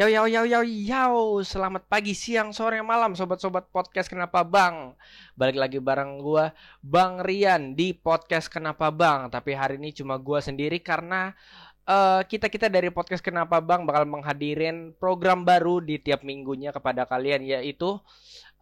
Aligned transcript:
Yo 0.00 0.08
yo 0.08 0.24
yo 0.24 0.48
yo 0.48 0.64
yo, 0.64 1.44
selamat 1.44 1.84
pagi, 1.84 2.16
siang, 2.16 2.56
sore, 2.56 2.80
malam 2.80 3.12
sobat-sobat 3.12 3.68
podcast 3.68 4.08
Kenapa 4.08 4.40
Bang. 4.48 4.96
Balik 5.36 5.60
lagi 5.60 5.76
bareng 5.76 6.24
gua 6.24 6.56
Bang 6.80 7.20
Rian 7.20 7.76
di 7.76 7.92
podcast 7.92 8.48
Kenapa 8.48 8.88
Bang. 8.88 9.28
Tapi 9.28 9.52
hari 9.52 9.76
ini 9.76 9.92
cuma 9.92 10.16
gua 10.16 10.40
sendiri 10.40 10.80
karena 10.80 11.36
uh, 11.84 12.24
kita-kita 12.24 12.72
dari 12.72 12.88
podcast 12.88 13.20
Kenapa 13.20 13.60
Bang 13.60 13.84
bakal 13.84 14.08
menghadirin 14.08 14.96
program 14.96 15.44
baru 15.44 15.84
di 15.84 16.00
tiap 16.00 16.24
minggunya 16.24 16.72
kepada 16.72 17.04
kalian 17.04 17.44
yaitu 17.44 18.00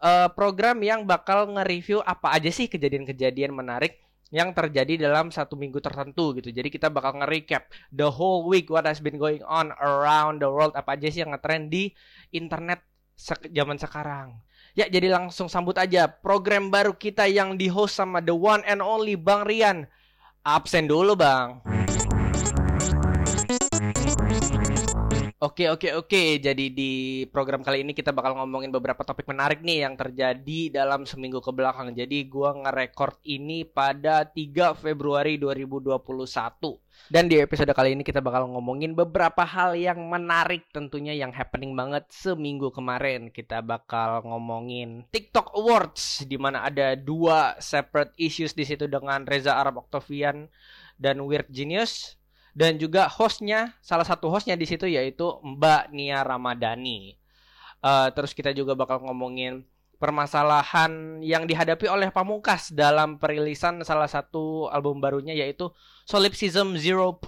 uh, 0.02 0.26
program 0.34 0.82
yang 0.82 1.06
bakal 1.06 1.46
nge-review 1.54 2.02
apa 2.02 2.34
aja 2.34 2.50
sih 2.50 2.66
kejadian-kejadian 2.66 3.54
menarik 3.54 4.07
yang 4.28 4.52
terjadi 4.52 5.08
dalam 5.08 5.32
satu 5.32 5.56
minggu 5.56 5.80
tertentu 5.80 6.36
gitu. 6.36 6.52
Jadi 6.52 6.68
kita 6.68 6.92
bakal 6.92 7.20
nge-recap 7.20 7.68
the 7.92 8.08
whole 8.08 8.44
week 8.44 8.68
what 8.68 8.84
has 8.84 9.00
been 9.00 9.16
going 9.16 9.40
on 9.48 9.72
around 9.80 10.44
the 10.44 10.48
world 10.48 10.76
apa 10.76 11.00
aja 11.00 11.08
sih 11.08 11.24
yang 11.24 11.32
ngetrend 11.32 11.72
di 11.72 11.92
internet 12.36 12.84
se 13.16 13.34
zaman 13.50 13.80
sekarang. 13.80 14.36
Ya, 14.76 14.86
jadi 14.86 15.10
langsung 15.10 15.50
sambut 15.50 15.74
aja 15.74 16.06
program 16.06 16.70
baru 16.70 16.94
kita 16.94 17.26
yang 17.26 17.58
di-host 17.58 17.98
sama 17.98 18.22
the 18.22 18.36
one 18.36 18.62
and 18.68 18.78
only 18.78 19.18
Bang 19.18 19.42
Rian. 19.48 19.90
Absen 20.46 20.86
dulu, 20.86 21.18
Bang. 21.18 21.60
Oke 25.38 25.70
oke 25.70 25.94
oke. 25.94 26.42
Jadi 26.42 26.66
di 26.74 27.22
program 27.30 27.62
kali 27.62 27.86
ini 27.86 27.94
kita 27.94 28.10
bakal 28.10 28.34
ngomongin 28.42 28.74
beberapa 28.74 29.06
topik 29.06 29.22
menarik 29.30 29.62
nih 29.62 29.86
yang 29.86 29.94
terjadi 29.94 30.82
dalam 30.82 31.06
seminggu 31.06 31.38
ke 31.38 31.54
belakang. 31.54 31.94
Jadi 31.94 32.26
gua 32.26 32.58
nge-record 32.58 33.22
ini 33.22 33.62
pada 33.62 34.26
3 34.26 34.74
Februari 34.74 35.38
2021. 35.38 36.82
Dan 37.06 37.30
di 37.30 37.38
episode 37.38 37.70
kali 37.70 37.94
ini 37.94 38.02
kita 38.02 38.18
bakal 38.18 38.50
ngomongin 38.50 38.98
beberapa 38.98 39.46
hal 39.46 39.78
yang 39.78 40.10
menarik 40.10 40.66
tentunya 40.74 41.14
yang 41.14 41.30
happening 41.30 41.70
banget 41.78 42.10
seminggu 42.10 42.74
kemarin. 42.74 43.30
Kita 43.30 43.62
bakal 43.62 44.26
ngomongin 44.26 45.06
TikTok 45.14 45.54
Awards 45.54 46.26
di 46.26 46.34
mana 46.34 46.66
ada 46.66 46.98
dua 46.98 47.54
separate 47.62 48.10
issues 48.18 48.58
di 48.58 48.66
situ 48.66 48.90
dengan 48.90 49.22
Reza 49.22 49.54
Arab 49.54 49.86
Octavian 49.86 50.50
dan 50.98 51.22
Weird 51.22 51.46
Genius 51.54 52.17
dan 52.58 52.74
juga 52.74 53.06
hostnya 53.06 53.78
salah 53.78 54.02
satu 54.02 54.26
hostnya 54.34 54.58
di 54.58 54.66
situ 54.66 54.90
yaitu 54.90 55.38
Mbak 55.46 55.94
Nia 55.94 56.26
Ramadhani. 56.26 57.14
Uh, 57.78 58.10
terus 58.10 58.34
kita 58.34 58.50
juga 58.50 58.74
bakal 58.74 58.98
ngomongin 59.06 59.62
permasalahan 60.02 61.22
yang 61.22 61.46
dihadapi 61.46 61.86
oleh 61.86 62.10
Pamungkas 62.10 62.74
dalam 62.74 63.22
perilisan 63.22 63.78
salah 63.86 64.10
satu 64.10 64.66
album 64.74 64.98
barunya 64.98 65.38
yaitu 65.38 65.70
Solipsism 66.02 66.74
0.2. 66.74 67.22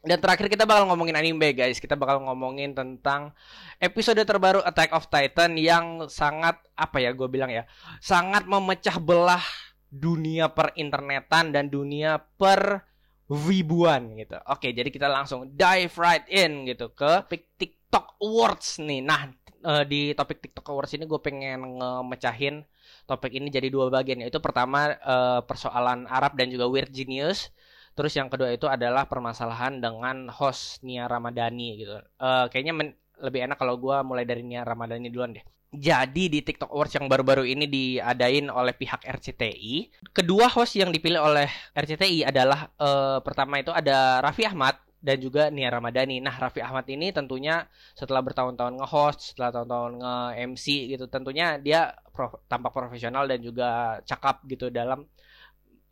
Dan 0.00 0.16
terakhir 0.24 0.48
kita 0.48 0.64
bakal 0.64 0.88
ngomongin 0.88 1.20
anime 1.20 1.52
guys. 1.52 1.76
Kita 1.76 1.92
bakal 1.92 2.24
ngomongin 2.24 2.72
tentang 2.72 3.36
episode 3.76 4.24
terbaru 4.24 4.64
Attack 4.64 4.96
of 4.96 5.12
Titan 5.12 5.60
yang 5.60 6.08
sangat 6.08 6.56
apa 6.72 7.04
ya 7.04 7.12
gue 7.12 7.28
bilang 7.28 7.52
ya, 7.52 7.68
sangat 8.00 8.48
memecah 8.48 8.96
belah 8.96 9.44
dunia 9.92 10.56
per 10.56 10.72
internetan 10.80 11.52
dan 11.52 11.68
dunia 11.68 12.24
per 12.40 12.88
ribuan 13.28 14.16
gitu. 14.16 14.40
Oke, 14.48 14.72
jadi 14.72 14.88
kita 14.88 15.06
langsung 15.06 15.52
dive 15.52 15.92
right 16.00 16.24
in 16.32 16.64
gitu 16.64 16.88
ke 16.96 17.28
topik 17.28 17.44
TikTok 17.60 18.16
Awards 18.24 18.80
nih. 18.80 19.04
Nah, 19.04 19.28
uh, 19.68 19.84
di 19.84 20.16
topik 20.16 20.40
TikTok 20.40 20.72
Awards 20.72 20.96
ini 20.96 21.04
gue 21.04 21.20
pengen 21.20 21.76
ngemecahin 21.76 22.64
topik 23.04 23.36
ini 23.36 23.52
jadi 23.52 23.68
dua 23.68 23.92
bagian 23.92 24.20
yaitu 24.20 24.40
pertama 24.40 24.96
uh, 25.04 25.40
persoalan 25.44 26.08
Arab 26.08 26.36
dan 26.40 26.48
juga 26.48 26.68
Weird 26.68 26.92
Genius. 26.92 27.52
Terus 27.92 28.14
yang 28.14 28.30
kedua 28.30 28.54
itu 28.54 28.70
adalah 28.70 29.10
permasalahan 29.10 29.82
dengan 29.82 30.30
host 30.30 30.80
Nia 30.86 31.10
Ramadhani 31.10 31.84
gitu. 31.84 31.98
Uh, 32.16 32.46
kayaknya 32.48 32.94
lebih 33.18 33.44
enak 33.44 33.58
kalau 33.58 33.74
gue 33.76 33.96
mulai 34.06 34.22
dari 34.22 34.46
Nia 34.46 34.62
Ramadhani 34.62 35.10
duluan 35.10 35.34
deh. 35.34 35.44
Jadi 35.68 36.32
di 36.32 36.40
TikTok 36.40 36.72
Awards 36.72 36.96
yang 36.96 37.12
baru-baru 37.12 37.44
ini 37.44 37.68
diadain 37.68 38.48
oleh 38.48 38.72
pihak 38.72 39.04
RCTI, 39.04 39.92
kedua 40.16 40.48
host 40.48 40.80
yang 40.80 40.88
dipilih 40.88 41.20
oleh 41.20 41.44
RCTI 41.76 42.24
adalah 42.24 42.72
uh, 42.80 43.20
pertama 43.20 43.60
itu 43.60 43.68
ada 43.68 44.24
Raffi 44.24 44.48
Ahmad 44.48 44.80
dan 44.98 45.20
juga 45.20 45.52
Nia 45.52 45.68
Ramadhani. 45.68 46.24
Nah, 46.24 46.34
Raffi 46.40 46.64
Ahmad 46.64 46.88
ini 46.88 47.12
tentunya 47.12 47.68
setelah 47.92 48.24
bertahun-tahun 48.24 48.80
nge-host, 48.80 49.18
setelah 49.36 49.60
tahun-tahun 49.60 49.92
nge-MC 50.00 50.66
gitu, 50.90 51.04
tentunya 51.06 51.60
dia 51.60 51.92
prof 52.16 52.40
tampak 52.50 52.72
profesional 52.74 53.28
dan 53.28 53.38
juga 53.44 54.00
cakap 54.08 54.42
gitu 54.48 54.72
dalam 54.72 55.06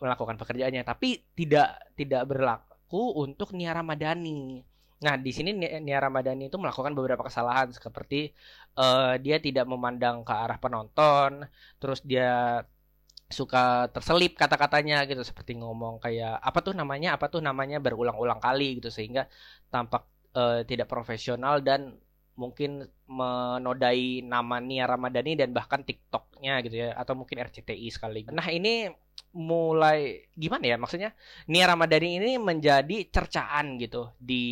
melakukan 0.00 0.41
pekerjaannya, 0.41 0.82
tapi 0.88 1.20
tidak 1.36 1.92
tidak 2.00 2.25
berlaku 2.25 3.12
untuk 3.12 3.53
Nia 3.53 3.76
Ramadhani. 3.76 4.65
Nah, 4.97 5.15
di 5.21 5.29
sini 5.29 5.53
Nia 5.57 5.99
Ramadhani 6.01 6.49
itu 6.49 6.57
melakukan 6.57 6.97
beberapa 6.97 7.21
kesalahan 7.29 7.69
seperti 7.69 8.33
uh, 8.81 9.21
dia 9.21 9.37
tidak 9.37 9.69
memandang 9.69 10.25
ke 10.25 10.33
arah 10.33 10.57
penonton, 10.57 11.45
terus 11.77 12.01
dia 12.01 12.65
suka 13.27 13.91
terselip 13.91 14.39
kata-katanya 14.39 15.03
gitu 15.11 15.23
seperti 15.27 15.59
ngomong 15.59 15.99
kayak 15.99 16.39
apa 16.39 16.59
tuh 16.62 16.75
namanya 16.79 17.19
apa 17.19 17.27
tuh 17.27 17.43
namanya 17.43 17.83
berulang-ulang 17.83 18.39
kali 18.39 18.79
gitu 18.79 18.87
sehingga 18.87 19.27
tampak 19.67 20.07
uh, 20.39 20.62
tidak 20.62 20.87
profesional 20.87 21.59
dan 21.59 21.99
mungkin 22.39 22.87
menodai 23.09 24.21
nama 24.23 24.61
Nia 24.63 24.84
Ramadhani 24.87 25.34
dan 25.41 25.51
bahkan 25.57 25.83
TikToknya 25.83 26.61
gitu 26.69 26.77
ya 26.87 26.89
atau 26.95 27.17
mungkin 27.17 27.41
RCTI 27.43 27.89
sekali. 27.91 28.28
Nah 28.28 28.47
ini 28.53 28.93
mulai 29.37 30.28
gimana 30.32 30.65
ya 30.65 30.77
maksudnya? 30.81 31.10
Nia 31.53 31.69
Ramadhani 31.69 32.09
ini 32.21 32.31
menjadi 32.41 33.04
cercaan 33.12 33.77
gitu 33.77 34.12
di 34.16 34.44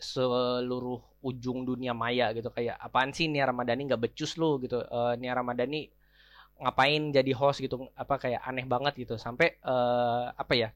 seluruh 0.00 1.20
ujung 1.20 1.68
dunia 1.68 1.92
maya 1.92 2.32
gitu. 2.32 2.48
Kayak 2.48 2.80
apaan 2.80 3.12
sih 3.12 3.28
Nia 3.28 3.44
Ramadhani 3.44 3.88
nggak 3.88 4.02
becus 4.08 4.40
lu? 4.40 4.56
gitu. 4.64 4.80
Uh, 4.88 5.12
Nia 5.20 5.36
Ramadhani 5.36 5.92
ngapain 6.60 7.12
jadi 7.12 7.32
host? 7.36 7.60
gitu. 7.60 7.88
Apa 7.92 8.16
kayak 8.16 8.40
aneh 8.44 8.64
banget 8.64 8.96
gitu. 8.96 9.20
Sampai 9.20 9.60
uh, 9.64 10.32
apa 10.32 10.54
ya 10.56 10.68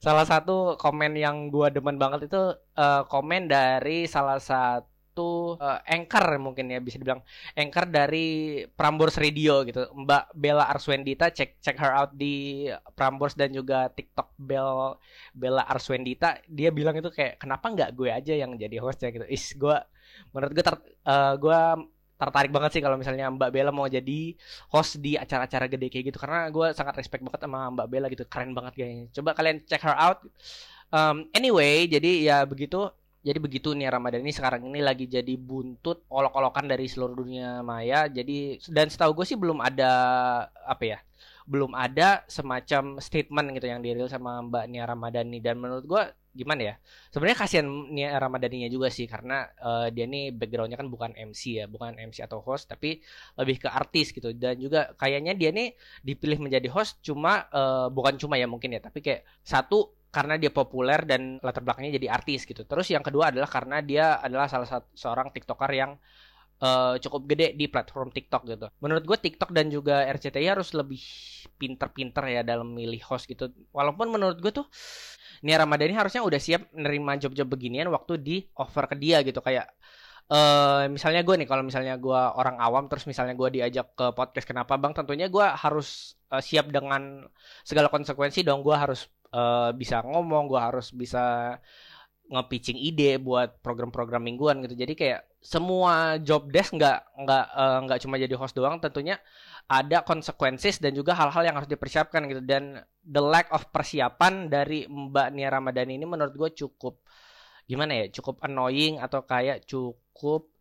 salah 0.00 0.24
satu 0.24 0.80
komen 0.80 1.12
yang 1.12 1.52
gua 1.52 1.68
demen 1.68 2.00
banget 2.00 2.32
itu 2.32 2.56
uh, 2.56 3.02
komen 3.04 3.52
dari 3.52 4.08
salah 4.08 4.40
satu 4.40 4.89
satu 5.20 5.60
uh, 5.60 5.78
anchor 5.84 6.26
mungkin 6.40 6.72
ya 6.72 6.80
bisa 6.80 6.96
dibilang 6.96 7.20
anchor 7.52 7.84
dari 7.86 8.60
Prambors 8.72 9.20
Radio 9.20 9.62
gitu. 9.68 9.84
Mbak 9.92 10.32
Bella 10.32 10.64
Arswendita 10.72 11.28
cek 11.28 11.60
cek 11.60 11.76
her 11.76 11.92
out 11.92 12.10
di 12.16 12.66
Prambors 12.96 13.36
dan 13.36 13.52
juga 13.52 13.92
TikTok 13.92 14.32
Bell 14.40 14.96
Bella 15.36 15.68
Arswendita. 15.68 16.40
Dia 16.48 16.72
bilang 16.72 16.96
itu 16.96 17.12
kayak 17.12 17.36
kenapa 17.36 17.68
nggak 17.68 17.90
gue 17.92 18.10
aja 18.10 18.34
yang 18.34 18.56
jadi 18.56 18.76
hostnya? 18.80 19.12
Gitu. 19.12 19.26
Is 19.28 19.52
gue 19.54 19.76
menurut 20.32 20.52
gue 20.56 20.64
ter, 20.64 20.76
uh, 21.06 21.34
gue 21.36 21.60
tertarik 22.20 22.52
banget 22.52 22.70
sih 22.76 22.82
kalau 22.84 23.00
misalnya 23.00 23.32
Mbak 23.32 23.50
Bella 23.52 23.72
mau 23.72 23.88
jadi 23.88 24.36
host 24.72 25.00
di 25.00 25.16
acara-acara 25.16 25.68
gede 25.68 25.88
kayak 25.92 26.04
gitu. 26.12 26.18
Karena 26.20 26.48
gue 26.48 26.72
sangat 26.72 26.96
respect 26.96 27.24
banget 27.24 27.44
sama 27.44 27.68
Mbak 27.76 27.88
Bella 27.92 28.06
gitu. 28.08 28.24
Keren 28.24 28.56
banget 28.56 28.72
kayaknya 28.80 29.04
coba 29.12 29.30
kalian 29.36 29.56
check 29.68 29.84
her 29.84 29.96
out. 29.96 30.24
Um, 30.90 31.30
anyway 31.38 31.86
jadi 31.86 32.26
ya 32.26 32.38
begitu 32.42 32.90
jadi 33.20 33.36
begitu 33.36 33.76
nih 33.76 33.92
Ramadan 33.92 34.24
ini 34.24 34.32
sekarang 34.32 34.64
ini 34.64 34.80
lagi 34.80 35.04
jadi 35.04 35.36
buntut 35.36 36.08
olok-olokan 36.08 36.64
dari 36.64 36.88
seluruh 36.88 37.20
dunia 37.20 37.60
maya. 37.60 38.08
Jadi 38.08 38.56
dan 38.72 38.88
setahu 38.88 39.12
gue 39.12 39.26
sih 39.28 39.36
belum 39.36 39.60
ada 39.60 39.92
apa 40.64 40.84
ya? 40.88 40.98
Belum 41.44 41.76
ada 41.76 42.24
semacam 42.32 42.96
statement 42.96 43.52
gitu 43.60 43.66
yang 43.68 43.84
dirilis 43.84 44.08
sama 44.08 44.40
Mbak 44.40 44.64
Nia 44.72 44.84
Ramadhani 44.88 45.38
dan 45.44 45.60
menurut 45.60 45.84
gue 45.84 46.02
gimana 46.32 46.62
ya? 46.64 46.74
Sebenarnya 47.12 47.38
kasihan 47.44 47.68
Nia 47.92 48.16
Ramadhaninya 48.16 48.72
juga 48.72 48.88
sih 48.88 49.04
karena 49.04 49.44
uh, 49.60 49.92
dia 49.92 50.08
nih 50.08 50.32
backgroundnya 50.32 50.80
kan 50.80 50.88
bukan 50.88 51.12
MC 51.12 51.60
ya, 51.60 51.68
bukan 51.68 52.00
MC 52.00 52.24
atau 52.24 52.40
host 52.40 52.72
tapi 52.72 53.04
lebih 53.36 53.60
ke 53.60 53.68
artis 53.68 54.16
gitu 54.16 54.32
dan 54.32 54.56
juga 54.56 54.96
kayaknya 54.96 55.36
dia 55.36 55.52
nih 55.52 55.76
dipilih 56.00 56.40
menjadi 56.40 56.72
host 56.72 57.04
cuma 57.04 57.44
uh, 57.52 57.92
bukan 57.92 58.16
cuma 58.16 58.40
ya 58.40 58.48
mungkin 58.48 58.72
ya 58.72 58.80
tapi 58.80 59.04
kayak 59.04 59.28
satu 59.44 59.99
karena 60.10 60.34
dia 60.36 60.50
populer 60.50 61.06
dan 61.06 61.38
latar 61.38 61.62
belakangnya 61.62 61.96
jadi 62.02 62.08
artis 62.10 62.42
gitu. 62.42 62.66
Terus 62.66 62.86
yang 62.90 63.02
kedua 63.06 63.30
adalah 63.30 63.46
karena 63.46 63.78
dia 63.78 64.18
adalah 64.18 64.50
salah 64.50 64.66
satu 64.66 64.90
seorang 64.94 65.30
tiktoker 65.30 65.70
yang 65.70 65.94
uh, 66.60 66.98
cukup 66.98 67.30
gede 67.30 67.54
di 67.54 67.70
platform 67.70 68.10
TikTok 68.10 68.42
gitu. 68.50 68.66
Menurut 68.82 69.06
gue 69.06 69.18
TikTok 69.18 69.50
dan 69.54 69.70
juga 69.70 70.02
RCTI 70.10 70.46
harus 70.50 70.74
lebih 70.74 71.00
pinter-pinter 71.56 72.26
ya 72.26 72.42
dalam 72.42 72.74
milih 72.74 73.00
host 73.06 73.30
gitu. 73.30 73.54
Walaupun 73.70 74.10
menurut 74.10 74.38
gue 74.42 74.50
tuh 74.50 74.66
Nia 75.46 75.56
Ramadhani 75.62 75.96
harusnya 75.96 76.20
udah 76.20 76.40
siap 76.42 76.68
nerima 76.76 77.16
job-job 77.16 77.48
beginian 77.48 77.88
waktu 77.88 78.20
di 78.20 78.36
offer 78.58 78.84
ke 78.90 78.96
dia 78.98 79.22
gitu 79.24 79.40
kayak 79.40 79.70
Uh, 80.30 80.86
misalnya 80.94 81.26
gue 81.26 81.34
nih 81.42 81.48
kalau 81.50 81.66
misalnya 81.66 81.98
gue 81.98 82.14
orang 82.14 82.54
awam 82.62 82.86
terus 82.86 83.02
misalnya 83.02 83.34
gue 83.34 83.50
diajak 83.50 83.98
ke 83.98 84.14
podcast 84.14 84.46
kenapa 84.46 84.78
bang 84.78 84.94
tentunya 84.94 85.26
gue 85.26 85.42
harus 85.42 86.14
uh, 86.30 86.38
siap 86.38 86.70
dengan 86.70 87.26
segala 87.66 87.90
konsekuensi 87.90 88.46
dong 88.46 88.62
gue 88.62 88.70
harus 88.70 89.10
uh, 89.34 89.70
bisa 89.74 90.02
ngomong 90.04 90.50
gue 90.50 90.60
harus 90.60 90.90
bisa 90.94 91.56
nge-pitching 92.30 92.78
ide 92.78 93.18
buat 93.18 93.58
program-program 93.58 94.22
mingguan 94.22 94.62
gitu. 94.62 94.78
Jadi 94.78 94.94
kayak 94.94 95.20
semua 95.42 96.14
job 96.22 96.46
desk 96.52 96.78
nggak 96.78 97.26
nggak 97.26 97.46
uh, 97.58 97.78
nggak 97.88 97.98
cuma 98.06 98.20
jadi 98.22 98.34
host 98.38 98.54
doang 98.54 98.78
tentunya 98.78 99.18
ada 99.66 100.06
konsekuensi 100.06 100.78
dan 100.78 100.94
juga 100.94 101.18
hal-hal 101.18 101.42
yang 101.42 101.56
harus 101.58 101.66
dipersiapkan 101.66 102.30
gitu. 102.30 102.42
Dan 102.46 102.78
the 103.02 103.22
lack 103.22 103.50
of 103.50 103.66
persiapan 103.74 104.46
dari 104.46 104.86
Mbak 104.86 105.28
Nia 105.34 105.50
Ramadhani 105.50 105.98
ini 105.98 106.06
menurut 106.06 106.34
gue 106.38 106.50
cukup 106.54 107.02
gimana 107.66 108.02
ya 108.02 108.06
cukup 108.10 108.42
annoying 108.46 108.98
atau 109.02 109.26
kayak 109.26 109.66
cukup 109.66 110.54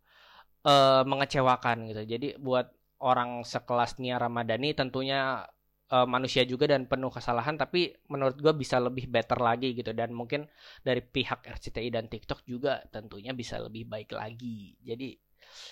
uh, 0.66 1.06
mengecewakan 1.06 1.86
gitu. 1.94 2.02
Jadi 2.06 2.28
buat 2.42 2.70
orang 3.00 3.46
sekelas 3.46 4.02
Nia 4.02 4.18
Ramadhani 4.18 4.74
tentunya 4.74 5.46
uh, 5.92 6.08
manusia 6.08 6.46
juga 6.46 6.70
dan 6.70 6.86
penuh 6.86 7.10
kesalahan 7.10 7.58
tapi 7.58 7.94
menurut 8.10 8.38
gue 8.38 8.54
bisa 8.56 8.78
lebih 8.78 9.10
better 9.10 9.38
lagi 9.42 9.74
gitu. 9.74 9.92
Dan 9.94 10.14
mungkin 10.14 10.46
dari 10.86 11.02
pihak 11.02 11.46
RCTI 11.46 11.90
dan 11.94 12.06
TikTok 12.08 12.46
juga 12.46 12.82
tentunya 12.94 13.34
bisa 13.34 13.58
lebih 13.60 13.90
baik 13.90 14.14
lagi. 14.14 14.78
Jadi 14.82 15.18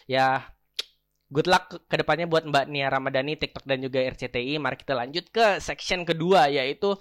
ya 0.09 0.41
good 1.27 1.47
luck 1.47 1.87
ke 1.87 1.95
depannya 1.99 2.25
buat 2.25 2.47
Mbak 2.47 2.65
Nia 2.71 2.87
Ramadhani 2.87 3.35
TikTok 3.35 3.67
dan 3.67 3.83
juga 3.83 3.99
RCTI 3.99 4.57
mari 4.63 4.79
kita 4.79 4.95
lanjut 4.95 5.27
ke 5.27 5.59
section 5.59 6.07
kedua 6.07 6.47
yaitu 6.47 6.95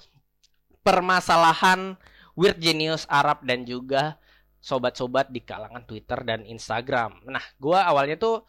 permasalahan 0.82 1.94
weird 2.34 2.58
genius 2.58 3.06
Arab 3.06 3.42
dan 3.46 3.62
juga 3.62 4.18
sobat-sobat 4.58 5.30
di 5.30 5.46
kalangan 5.46 5.86
Twitter 5.86 6.18
dan 6.26 6.42
Instagram. 6.42 7.22
Nah 7.30 7.42
gue 7.58 7.78
awalnya 7.78 8.18
tuh 8.18 8.42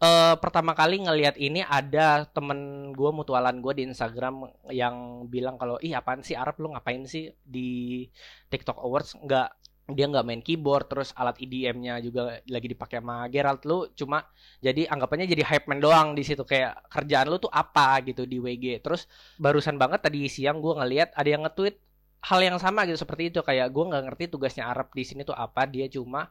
uh, 0.00 0.34
pertama 0.40 0.72
kali 0.72 1.04
ngelihat 1.04 1.36
ini 1.36 1.60
ada 1.62 2.24
temen 2.28 2.90
gue 2.96 3.10
mutualan 3.12 3.60
gue 3.60 3.72
di 3.76 3.82
Instagram 3.86 4.48
yang 4.72 5.28
bilang 5.28 5.60
kalau 5.60 5.76
ih 5.84 5.94
apaan 5.94 6.24
sih 6.24 6.34
Arab 6.34 6.58
lu 6.58 6.72
ngapain 6.72 7.04
sih 7.06 7.30
di 7.44 8.08
TikTok 8.48 8.80
Awards? 8.80 9.14
Nggak 9.20 9.48
dia 9.90 10.06
nggak 10.06 10.22
main 10.22 10.38
keyboard 10.38 10.86
terus 10.86 11.10
alat 11.18 11.34
EDM-nya 11.42 11.98
juga 11.98 12.38
lagi 12.46 12.68
dipakai 12.70 13.02
sama 13.02 13.26
Gerald 13.26 13.58
lu 13.66 13.90
cuma 13.98 14.22
jadi 14.62 14.86
anggapannya 14.86 15.26
jadi 15.26 15.42
hype 15.42 15.66
man 15.66 15.82
doang 15.82 16.14
di 16.14 16.22
situ 16.22 16.46
kayak 16.46 16.78
kerjaan 16.94 17.26
lu 17.26 17.42
tuh 17.42 17.50
apa 17.50 17.98
gitu 18.06 18.22
di 18.22 18.38
WG 18.38 18.86
terus 18.86 19.10
barusan 19.42 19.82
banget 19.82 20.06
tadi 20.06 20.30
siang 20.30 20.62
gue 20.62 20.78
ngeliat 20.78 21.10
ada 21.18 21.26
yang 21.26 21.42
nge-tweet 21.42 21.82
hal 22.20 22.40
yang 22.44 22.58
sama 22.60 22.84
gitu 22.84 23.00
seperti 23.00 23.32
itu. 23.32 23.40
Kayak 23.40 23.72
gue 23.72 23.84
nggak 23.88 24.02
ngerti 24.12 24.24
tugasnya 24.32 24.68
Arab 24.68 24.92
di 24.92 25.04
sini 25.04 25.24
tuh 25.24 25.36
apa 25.36 25.64
dia 25.64 25.88
cuma 25.88 26.28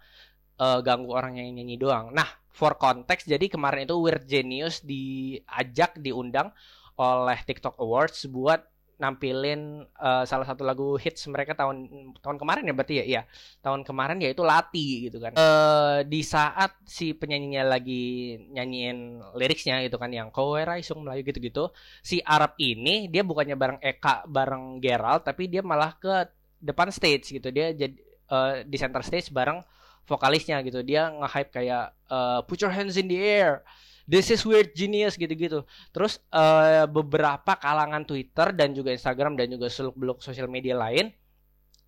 uh, 0.59 0.79
ganggu 0.83 1.15
orang 1.15 1.39
yang 1.39 1.55
nyanyi 1.55 1.79
doang. 1.79 2.11
Nah, 2.11 2.27
for 2.51 2.75
konteks, 2.75 3.25
jadi 3.25 3.47
kemarin 3.47 3.87
itu 3.87 3.95
Weird 3.95 4.27
Genius 4.27 4.83
diajak, 4.83 5.97
diundang 5.97 6.51
oleh 6.99 7.39
TikTok 7.47 7.79
Awards 7.79 8.27
buat 8.27 8.67
nampilin 8.99 9.87
uh, 9.95 10.27
salah 10.27 10.43
satu 10.43 10.67
lagu 10.67 10.99
hits 10.99 11.23
mereka 11.31 11.55
tahun 11.55 11.87
tahun 12.19 12.35
kemarin 12.35 12.67
ya 12.67 12.75
berarti 12.75 12.95
ya? 12.99 13.05
Iya. 13.07 13.21
Tahun 13.63 13.87
kemarin 13.87 14.19
yaitu 14.19 14.43
Lati 14.43 15.07
gitu 15.07 15.23
kan. 15.23 15.39
Uh, 15.39 16.03
di 16.03 16.19
saat 16.19 16.75
si 16.83 17.15
penyanyinya 17.15 17.63
lagi 17.63 18.35
nyanyiin 18.51 19.23
liriknya 19.39 19.79
gitu 19.87 19.95
kan 19.95 20.11
yang 20.11 20.35
kowe 20.35 20.59
raisung 20.59 21.07
Melayu 21.07 21.23
gitu-gitu 21.23 21.71
si 22.03 22.19
Arab 22.27 22.59
ini 22.59 23.07
dia 23.07 23.23
bukannya 23.23 23.55
bareng 23.55 23.79
Eka 23.79 24.27
bareng 24.27 24.83
Gerald 24.83 25.23
tapi 25.23 25.47
dia 25.47 25.63
malah 25.63 25.95
ke 25.95 26.27
depan 26.59 26.91
stage 26.91 27.39
gitu. 27.39 27.55
Dia 27.55 27.71
jadi 27.71 27.95
uh, 28.27 28.67
di 28.67 28.75
center 28.75 28.99
stage 28.99 29.31
bareng 29.31 29.63
vokalisnya 30.07 30.61
gitu. 30.63 30.85
Dia 30.85 31.09
nge-hype 31.11 31.51
kayak 31.51 31.95
uh, 32.07 32.39
put 32.45 32.59
your 32.61 32.71
hands 32.71 32.95
in 32.95 33.09
the 33.09 33.19
air. 33.19 33.65
This 34.09 34.33
is 34.33 34.41
weird 34.41 34.73
genius 34.73 35.13
gitu-gitu. 35.13 35.61
Terus 35.93 36.17
uh, 36.33 36.89
beberapa 36.89 37.53
kalangan 37.57 38.01
Twitter 38.05 38.49
dan 38.57 38.73
juga 38.73 38.89
Instagram 38.89 39.37
dan 39.37 39.53
juga 39.53 39.69
seluk 39.69 39.93
beluk 39.93 40.19
sosial 40.25 40.49
media 40.49 40.73
lain 40.73 41.13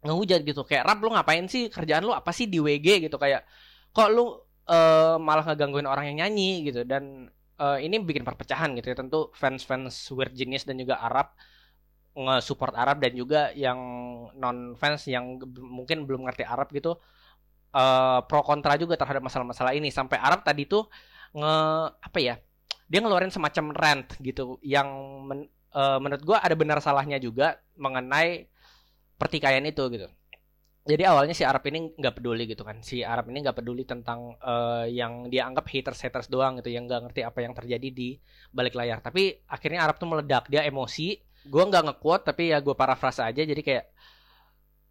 ngehujat 0.05 0.45
gitu. 0.45 0.61
Kayak 0.61 0.85
rap 0.85 0.99
lu 1.01 1.09
ngapain 1.13 1.49
sih? 1.49 1.69
Kerjaan 1.73 2.05
lu 2.05 2.13
apa 2.13 2.29
sih 2.29 2.45
di 2.45 2.61
WG 2.61 3.09
gitu. 3.09 3.17
Kayak 3.17 3.49
kok 3.89 4.09
lu 4.13 4.37
uh, 4.69 5.17
malah 5.17 5.45
ngegangguin 5.49 5.89
orang 5.89 6.13
yang 6.13 6.25
nyanyi? 6.25 6.69
gitu. 6.69 6.85
Dan 6.85 7.25
uh, 7.57 7.77
ini 7.81 7.97
bikin 7.97 8.21
perpecahan 8.21 8.77
gitu 8.77 8.93
ya. 8.93 8.95
Tentu 9.01 9.33
fans-fans 9.33 10.13
weird 10.13 10.37
genius 10.37 10.65
dan 10.65 10.77
juga 10.77 11.01
Arab 11.01 11.33
nge-support 12.11 12.75
Arab 12.75 12.99
dan 12.99 13.15
juga 13.15 13.55
yang 13.55 13.79
non 14.35 14.75
fans 14.75 15.07
yang 15.07 15.39
mungkin 15.55 16.03
belum 16.03 16.27
ngerti 16.27 16.43
Arab 16.43 16.67
gitu 16.75 16.99
uh, 17.73 18.19
pro 18.27 18.41
kontra 18.45 18.75
juga 18.75 18.95
terhadap 18.95 19.23
masalah-masalah 19.23 19.75
ini. 19.75 19.89
Sampai 19.89 20.19
Arab 20.19 20.44
tadi 20.44 20.68
tuh 20.68 20.88
nge 21.31 21.56
apa 21.95 22.19
ya 22.19 22.35
dia 22.91 23.00
ngeluarin 23.00 23.31
semacam 23.31 23.71
rant 23.71 24.19
gitu 24.19 24.59
yang 24.59 24.88
men, 25.23 25.47
uh, 25.71 25.95
menurut 26.03 26.23
gue 26.27 26.38
ada 26.38 26.56
benar 26.59 26.83
salahnya 26.83 27.15
juga 27.23 27.56
mengenai 27.79 28.51
pertikaian 29.15 29.63
itu 29.63 29.83
gitu. 29.95 30.07
Jadi 30.81 31.06
awalnya 31.06 31.38
si 31.38 31.45
Arab 31.45 31.62
ini 31.69 31.94
nggak 31.94 32.18
peduli 32.18 32.50
gitu 32.50 32.65
kan. 32.65 32.81
Si 32.81 33.06
Arab 33.06 33.29
ini 33.29 33.45
nggak 33.45 33.53
peduli 33.53 33.85
tentang 33.85 34.33
uh, 34.41 34.89
yang 34.89 35.29
dia 35.29 35.45
anggap 35.45 35.69
haters 35.69 36.01
haters 36.01 36.25
doang 36.25 36.57
gitu 36.57 36.74
yang 36.74 36.89
nggak 36.89 37.06
ngerti 37.06 37.21
apa 37.21 37.39
yang 37.45 37.53
terjadi 37.53 37.88
di 37.94 38.17
balik 38.50 38.74
layar. 38.74 38.97
Tapi 38.97 39.45
akhirnya 39.45 39.85
Arab 39.85 40.01
tuh 40.01 40.09
meledak. 40.09 40.50
Dia 40.50 40.65
emosi. 40.65 41.21
Gue 41.45 41.63
nggak 41.69 41.85
ngekuat 41.85 42.25
tapi 42.25 42.50
ya 42.50 42.57
gue 42.65 42.74
parafrase 42.74 43.21
aja. 43.21 43.45
Jadi 43.45 43.62
kayak 43.62 43.94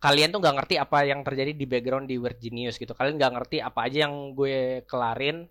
kalian 0.01 0.33
tuh 0.33 0.41
nggak 0.41 0.57
ngerti 0.57 0.75
apa 0.81 0.99
yang 1.05 1.21
terjadi 1.21 1.53
di 1.53 1.67
background 1.69 2.09
di 2.09 2.17
Weird 2.17 2.41
Genius 2.41 2.81
gitu. 2.81 2.97
Kalian 2.97 3.21
nggak 3.21 3.33
ngerti 3.37 3.57
apa 3.61 3.85
aja 3.85 4.09
yang 4.09 4.33
gue 4.33 4.83
kelarin 4.89 5.47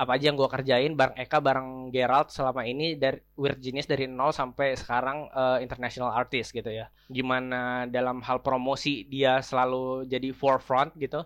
apa 0.00 0.16
aja 0.16 0.32
yang 0.32 0.36
gue 0.40 0.48
kerjain 0.48 0.96
bareng 0.96 1.12
Eka 1.20 1.44
bareng 1.44 1.92
Gerald 1.92 2.32
selama 2.32 2.64
ini 2.64 2.96
dari 2.96 3.20
Weird 3.36 3.60
Genius 3.60 3.84
dari 3.84 4.08
nol 4.08 4.32
sampai 4.32 4.72
sekarang 4.72 5.28
uh, 5.28 5.60
international 5.60 6.16
artist 6.16 6.56
gitu 6.56 6.72
ya. 6.72 6.88
Gimana 7.12 7.84
dalam 7.84 8.24
hal 8.24 8.40
promosi 8.40 9.04
dia 9.04 9.44
selalu 9.44 10.08
jadi 10.08 10.32
forefront 10.32 10.96
gitu. 10.96 11.20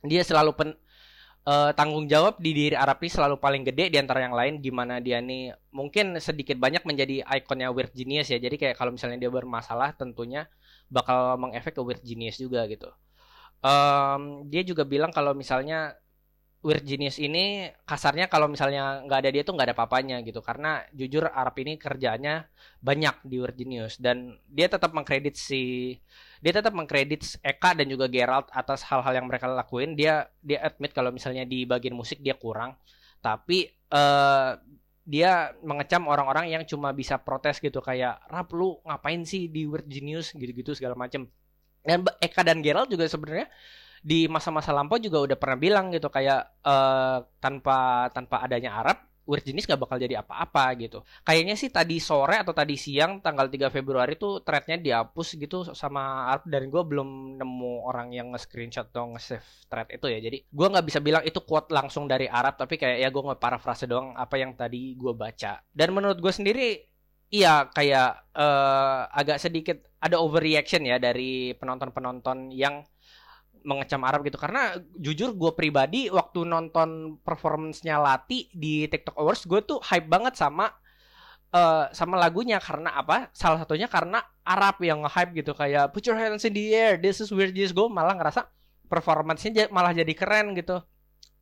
Dia 0.00 0.24
selalu 0.24 0.50
pen, 0.56 0.70
uh, 1.46 1.70
tanggung 1.72 2.10
jawab 2.10 2.42
di 2.42 2.52
diri 2.52 2.76
Arapi 2.76 3.08
selalu 3.08 3.38
paling 3.40 3.62
gede 3.64 3.88
di 3.88 3.96
antara 3.96 4.26
yang 4.26 4.34
lain 4.34 4.58
gimana 4.60 4.98
dia 4.98 5.22
nih 5.22 5.54
mungkin 5.72 6.18
sedikit 6.18 6.58
banyak 6.58 6.82
menjadi 6.84 7.22
ikonnya 7.24 7.70
Weird 7.72 7.94
Genius 7.94 8.28
ya 8.28 8.42
jadi 8.42 8.58
kayak 8.58 8.76
kalau 8.76 8.92
misalnya 8.92 9.22
dia 9.22 9.30
bermasalah 9.32 9.94
tentunya 9.94 10.50
bakal 10.90 11.34
mengefek 11.38 11.74
ke 11.74 11.82
weird 11.82 12.02
genius 12.02 12.38
juga 12.38 12.64
gitu. 12.70 12.90
Um, 13.64 14.46
dia 14.46 14.62
juga 14.62 14.86
bilang 14.86 15.10
kalau 15.10 15.34
misalnya 15.34 15.98
weird 16.64 16.82
genius 16.82 17.20
ini 17.22 17.70
kasarnya 17.86 18.26
kalau 18.26 18.50
misalnya 18.50 19.04
nggak 19.06 19.18
ada 19.22 19.30
dia 19.30 19.42
tuh 19.46 19.54
nggak 19.54 19.68
ada 19.72 19.76
papanya 19.76 20.16
gitu. 20.24 20.40
Karena 20.42 20.82
jujur 20.90 21.28
Arab 21.28 21.54
ini 21.62 21.78
kerjaannya 21.78 22.48
banyak 22.82 23.16
di 23.26 23.36
weird 23.38 23.56
genius. 23.56 23.94
Dan 24.00 24.34
dia 24.50 24.66
tetap 24.66 24.90
mengkredit 24.96 25.36
si 25.38 25.94
dia 26.42 26.52
tetap 26.52 26.74
mengkredit 26.74 27.40
Eka 27.40 27.76
dan 27.78 27.86
juga 27.86 28.10
Gerald 28.10 28.50
atas 28.52 28.82
hal-hal 28.88 29.22
yang 29.22 29.26
mereka 29.30 29.46
lakuin. 29.46 29.94
Dia 29.94 30.26
dia 30.42 30.62
admit 30.64 30.92
kalau 30.96 31.14
misalnya 31.14 31.46
di 31.46 31.64
bagian 31.64 31.94
musik 31.94 32.18
dia 32.20 32.34
kurang. 32.34 32.74
Tapi 33.22 33.70
uh, 33.94 34.58
dia 35.06 35.54
mengecam 35.62 36.02
orang-orang 36.10 36.50
yang 36.50 36.62
cuma 36.66 36.90
bisa 36.90 37.14
protes 37.22 37.62
gitu. 37.62 37.78
Kayak 37.78 38.18
rap 38.26 38.50
lu 38.50 38.82
ngapain 38.82 39.22
sih 39.22 39.46
di 39.46 39.64
Weird 39.64 39.86
Genius? 39.86 40.34
gitu-gitu 40.34 40.74
segala 40.74 40.98
macem. 40.98 41.30
Dan 41.86 42.02
Eka 42.18 42.42
dan 42.42 42.58
Gerald 42.58 42.90
juga 42.90 43.06
sebenarnya 43.06 43.46
di 44.06 44.30
masa-masa 44.30 44.70
lampau 44.70 45.02
juga 45.02 45.18
udah 45.18 45.34
pernah 45.34 45.58
bilang 45.58 45.90
gitu 45.90 46.06
kayak 46.06 46.62
uh, 46.62 47.26
tanpa 47.42 48.06
tanpa 48.14 48.46
adanya 48.46 48.78
Arab 48.78 49.02
Weird 49.26 49.42
Genius 49.42 49.66
gak 49.66 49.82
bakal 49.82 49.98
jadi 49.98 50.22
apa-apa 50.22 50.70
gitu. 50.78 51.02
Kayaknya 51.26 51.58
sih 51.58 51.66
tadi 51.74 51.98
sore 51.98 52.38
atau 52.38 52.54
tadi 52.54 52.78
siang 52.78 53.18
tanggal 53.18 53.50
3 53.50 53.74
Februari 53.74 54.14
tuh 54.14 54.46
threadnya 54.46 54.78
dihapus 54.78 55.34
gitu 55.34 55.66
sama 55.74 56.30
Arab 56.30 56.46
dan 56.46 56.70
gue 56.70 56.78
belum 56.78 57.34
nemu 57.34 57.72
orang 57.90 58.14
yang 58.14 58.30
nge-screenshot 58.30 58.86
atau 58.94 59.10
nge-save 59.18 59.42
thread 59.66 59.90
itu 59.90 60.06
ya. 60.06 60.18
Jadi 60.22 60.38
gue 60.46 60.66
nggak 60.70 60.86
bisa 60.86 61.02
bilang 61.02 61.26
itu 61.26 61.42
quote 61.42 61.74
langsung 61.74 62.06
dari 62.06 62.30
Arab 62.30 62.54
tapi 62.54 62.78
kayak 62.78 63.02
ya 63.02 63.10
gue 63.10 63.22
nge-paraphrase 63.34 63.90
doang 63.90 64.14
apa 64.14 64.38
yang 64.38 64.54
tadi 64.54 64.94
gue 64.94 65.10
baca. 65.10 65.58
Dan 65.74 65.90
menurut 65.90 66.22
gue 66.22 66.30
sendiri 66.30 66.86
iya 67.34 67.66
kayak 67.66 68.30
uh, 68.38 69.10
agak 69.10 69.42
sedikit 69.42 69.82
ada 69.98 70.22
overreaction 70.22 70.86
ya 70.86 71.02
dari 71.02 71.50
penonton-penonton 71.58 72.54
yang 72.54 72.86
mengecam 73.66 74.00
Arab 74.06 74.22
gitu. 74.22 74.38
Karena 74.38 74.78
jujur 74.96 75.34
gue 75.34 75.52
pribadi 75.58 76.06
waktu 76.08 76.46
nonton 76.46 77.18
performance-nya 77.20 77.98
Lati 77.98 78.46
di 78.54 78.86
TikTok 78.86 79.18
Awards 79.18 79.44
gue 79.44 79.60
tuh 79.66 79.82
hype 79.82 80.06
banget 80.06 80.38
sama 80.38 80.70
uh, 81.50 81.90
sama 81.90 82.14
lagunya. 82.16 82.62
Karena 82.62 82.94
apa? 82.94 83.28
Salah 83.34 83.60
satunya 83.60 83.90
karena 83.90 84.22
Arab 84.46 84.78
yang 84.86 85.02
nge-hype 85.02 85.34
gitu. 85.42 85.52
Kayak 85.52 85.90
put 85.90 86.06
your 86.06 86.14
hands 86.14 86.46
in 86.46 86.54
the 86.54 86.70
air 86.70 86.94
this 86.96 87.18
is 87.18 87.34
weird 87.34 87.52
this 87.52 87.74
gue 87.74 87.86
malah 87.90 88.14
ngerasa 88.14 88.46
performance-nya 88.86 89.66
malah 89.74 89.90
jadi 89.90 90.14
keren 90.14 90.54
gitu 90.54 90.78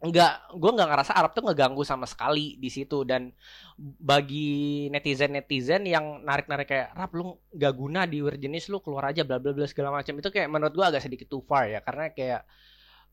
nggak 0.04 0.54
gue 0.60 0.70
nggak 0.76 0.88
ngerasa 0.92 1.12
Arab 1.16 1.32
tuh 1.32 1.48
ngeganggu 1.48 1.82
sama 1.82 2.04
sekali 2.04 2.60
di 2.60 2.68
situ. 2.68 3.02
Dan 3.08 3.32
bagi 3.80 4.86
netizen 4.92 5.32
netizen 5.32 5.88
yang 5.88 6.20
narik 6.22 6.46
narik 6.46 6.68
kayak 6.68 6.92
rap 6.92 7.12
lu 7.16 7.40
nggak 7.56 7.74
guna 7.74 8.04
di 8.04 8.20
jenis 8.20 8.68
lu 8.68 8.84
keluar 8.84 9.10
aja 9.10 9.24
bla 9.24 9.40
bla 9.40 9.56
bla 9.56 9.64
segala 9.64 9.90
macam. 9.90 10.14
Itu 10.20 10.28
kayak 10.28 10.48
menurut 10.52 10.74
gue 10.76 10.86
agak 10.86 11.02
sedikit 11.02 11.26
too 11.32 11.42
far 11.42 11.66
ya. 11.72 11.80
Karena 11.80 12.12
kayak 12.12 12.42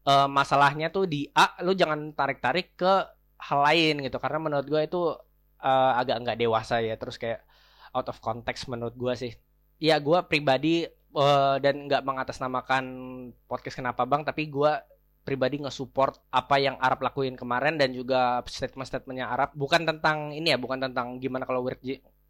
uh, 0.06 0.28
masalahnya 0.28 0.92
tuh 0.92 1.08
di 1.08 1.32
A 1.32 1.56
lu 1.64 1.72
jangan 1.74 2.12
tarik 2.14 2.44
tarik 2.44 2.76
ke 2.76 2.94
hal 3.40 3.60
lain 3.66 4.04
gitu. 4.04 4.20
Karena 4.20 4.40
menurut 4.44 4.68
gue 4.68 4.82
itu 4.84 5.02
uh, 5.64 5.92
agak 5.96 6.20
nggak 6.28 6.38
dewasa 6.44 6.84
ya. 6.84 7.00
Terus 7.00 7.16
kayak 7.16 7.42
out 7.96 8.08
of 8.12 8.20
context 8.20 8.68
menurut 8.68 8.96
gue 9.00 9.14
sih. 9.16 9.34
Ya 9.82 9.98
gue 9.98 10.20
pribadi 10.30 10.86
uh, 11.16 11.58
dan 11.60 11.88
nggak 11.88 12.04
mengatasnamakan 12.04 12.86
podcast 13.48 13.80
kenapa 13.80 14.04
bang 14.08 14.24
tapi 14.24 14.48
gue 14.48 14.72
pribadi 15.22 15.62
nge-support 15.62 16.34
apa 16.34 16.58
yang 16.58 16.76
Arab 16.82 17.06
lakuin 17.06 17.38
kemarin 17.38 17.78
dan 17.78 17.94
juga 17.94 18.42
statement-statementnya 18.42 19.30
Arab 19.30 19.50
bukan 19.54 19.86
tentang 19.86 20.34
ini 20.34 20.54
ya 20.54 20.58
bukan 20.58 20.82
tentang 20.82 21.22
gimana 21.22 21.46
kalau 21.46 21.62
weird 21.62 21.82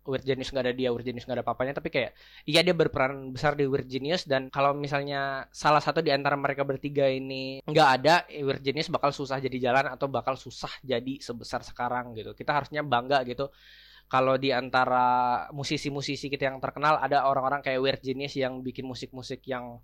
Weird 0.01 0.25
Genius 0.25 0.49
nggak 0.49 0.65
ada 0.65 0.73
dia, 0.73 0.89
Weird 0.89 1.05
Genius 1.05 1.29
nggak 1.29 1.37
ada 1.37 1.45
papanya, 1.45 1.77
tapi 1.77 1.93
kayak 1.93 2.17
iya 2.49 2.65
dia 2.65 2.73
berperan 2.73 3.29
besar 3.29 3.53
di 3.53 3.69
Weird 3.69 3.85
Genius 3.85 4.25
dan 4.25 4.49
kalau 4.49 4.73
misalnya 4.73 5.45
salah 5.53 5.77
satu 5.77 6.01
di 6.01 6.09
antara 6.09 6.33
mereka 6.33 6.65
bertiga 6.65 7.05
ini 7.05 7.61
nggak 7.69 7.89
ada, 8.01 8.25
Weird 8.41 8.65
Genius 8.65 8.89
bakal 8.89 9.13
susah 9.13 9.37
jadi 9.37 9.69
jalan 9.69 9.93
atau 9.93 10.09
bakal 10.09 10.33
susah 10.41 10.73
jadi 10.81 11.21
sebesar 11.21 11.61
sekarang 11.61 12.17
gitu. 12.17 12.33
Kita 12.33 12.49
harusnya 12.49 12.81
bangga 12.81 13.21
gitu 13.29 13.53
kalau 14.11 14.35
di 14.41 14.51
antara 14.51 15.47
musisi-musisi 15.55 16.27
kita 16.27 16.51
yang 16.51 16.59
terkenal 16.59 16.99
ada 16.99 17.29
orang-orang 17.29 17.61
kayak 17.61 17.79
Weird 17.79 18.01
Genius 18.01 18.35
yang 18.35 18.59
bikin 18.65 18.89
musik-musik 18.89 19.45
yang 19.45 19.79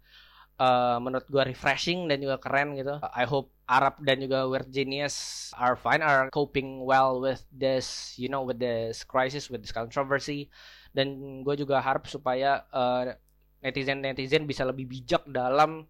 uh, 0.60 0.98
menurut 1.02 1.26
gue 1.30 1.44
refreshing 1.54 2.06
dan 2.10 2.22
juga 2.22 2.38
keren 2.42 2.78
gitu. 2.78 3.02
I 3.14 3.26
hope 3.26 3.54
Arab 3.70 4.02
dan 4.04 4.22
juga 4.22 4.46
Weird 4.46 4.70
Genius 4.70 5.50
are 5.58 5.78
fine, 5.78 6.02
are 6.02 6.30
coping 6.30 6.84
well 6.84 7.22
with 7.22 7.42
this, 7.54 8.16
you 8.18 8.30
know, 8.30 8.46
with 8.46 8.62
this 8.62 9.02
crisis, 9.08 9.50
with 9.50 9.66
this 9.66 9.74
controversy. 9.74 10.50
Dan 10.92 11.42
gue 11.46 11.56
juga 11.58 11.82
harap 11.82 12.10
supaya 12.10 12.66
uh, 12.74 13.14
netizen-netizen 13.62 14.46
bisa 14.46 14.64
lebih 14.66 14.86
bijak 14.86 15.26
dalam 15.30 15.86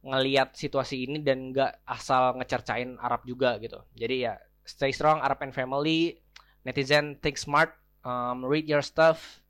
ngelihat 0.00 0.56
situasi 0.56 1.04
ini 1.04 1.20
dan 1.20 1.52
gak 1.52 1.84
asal 1.84 2.38
ngecercain 2.40 2.96
Arab 3.02 3.20
juga 3.28 3.60
gitu. 3.60 3.84
Jadi 3.92 4.24
ya 4.24 4.40
stay 4.64 4.94
strong 4.94 5.18
Arab 5.20 5.42
and 5.42 5.52
family 5.52 6.20
netizen 6.64 7.16
think 7.18 7.40
smart 7.40 7.74
um, 8.04 8.44
read 8.44 8.68
your 8.68 8.84
stuff 8.84 9.42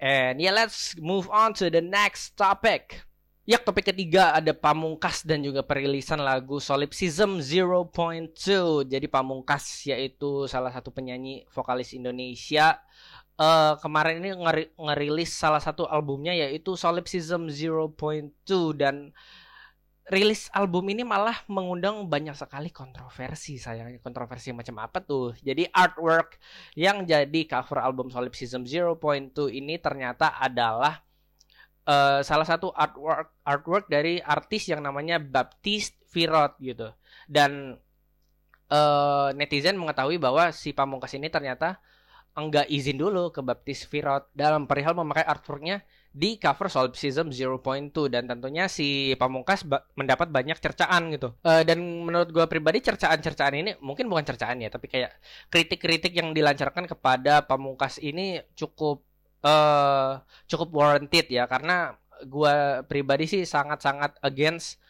and 0.00 0.40
yeah 0.40 0.52
let's 0.52 0.96
move 0.98 1.28
on 1.30 1.52
to 1.52 1.68
the 1.68 1.80
next 1.80 2.36
topic 2.36 3.04
Ya, 3.46 3.62
topik 3.62 3.94
ketiga 3.94 4.34
ada 4.34 4.50
Pamungkas 4.50 5.22
dan 5.22 5.38
juga 5.38 5.62
perilisan 5.62 6.18
lagu 6.18 6.58
Solipsism 6.58 7.38
0.2. 7.38 8.34
Jadi 8.90 9.06
Pamungkas 9.06 9.86
yaitu 9.86 10.50
salah 10.50 10.74
satu 10.74 10.90
penyanyi 10.90 11.46
vokalis 11.54 11.94
Indonesia. 11.94 12.82
Uh, 13.38 13.78
kemarin 13.78 14.18
ini 14.18 14.34
ngerilis 14.74 15.30
salah 15.30 15.62
satu 15.62 15.86
albumnya 15.86 16.34
yaitu 16.34 16.74
Solipsism 16.74 17.46
0.2 17.46 17.94
dan 18.74 19.14
rilis 20.10 20.50
album 20.50 20.90
ini 20.90 21.06
malah 21.06 21.38
mengundang 21.46 22.02
banyak 22.10 22.34
sekali 22.34 22.74
kontroversi 22.74 23.62
sayangnya. 23.62 24.02
Kontroversi 24.02 24.50
macam 24.50 24.82
apa 24.82 24.98
tuh? 24.98 25.38
Jadi 25.38 25.70
artwork 25.70 26.42
yang 26.74 27.06
jadi 27.06 27.46
cover 27.46 27.78
album 27.78 28.10
Solipsism 28.10 28.66
0.2 28.66 29.54
ini 29.54 29.78
ternyata 29.78 30.34
adalah 30.34 31.05
uh, 31.86 32.20
salah 32.20 32.44
satu 32.46 32.74
artwork 32.74 33.32
artwork 33.46 33.84
dari 33.88 34.18
artis 34.20 34.68
yang 34.68 34.82
namanya 34.82 35.22
Baptiste 35.22 35.96
Virot 36.10 36.58
gitu 36.60 36.90
dan 37.30 37.78
uh, 38.70 39.30
netizen 39.32 39.78
mengetahui 39.78 40.18
bahwa 40.18 40.50
si 40.50 40.74
Pamungkas 40.74 41.14
ini 41.14 41.30
ternyata 41.30 41.78
enggak 42.36 42.68
izin 42.68 43.00
dulu 43.00 43.32
ke 43.32 43.40
Baptiste 43.40 43.88
Virot 43.88 44.28
dalam 44.36 44.68
perihal 44.68 44.92
memakai 44.92 45.24
artworknya 45.24 45.80
di 46.16 46.40
cover 46.40 46.72
Solipsism 46.72 47.28
0.2 47.28 47.92
dan 48.08 48.24
tentunya 48.24 48.72
si 48.72 49.12
Pamungkas 49.20 49.68
ba 49.68 49.84
mendapat 50.00 50.32
banyak 50.32 50.56
cercaan 50.56 51.12
gitu. 51.12 51.36
Uh, 51.44 51.60
dan 51.60 51.80
menurut 51.80 52.32
gue 52.32 52.44
pribadi 52.48 52.80
cercaan-cercaan 52.80 53.52
ini 53.52 53.76
mungkin 53.84 54.08
bukan 54.08 54.24
cercaan 54.24 54.56
ya, 54.64 54.72
tapi 54.72 54.88
kayak 54.88 55.12
kritik-kritik 55.52 56.16
yang 56.16 56.32
dilancarkan 56.32 56.88
kepada 56.88 57.44
Pamungkas 57.44 58.00
ini 58.00 58.40
cukup 58.56 59.04
uh, 59.46 60.18
cukup 60.50 60.68
warranted 60.74 61.30
ya 61.30 61.46
karena 61.46 61.94
gue 62.26 62.82
pribadi 62.90 63.28
sih 63.30 63.42
sangat-sangat 63.46 64.18
against 64.24 64.80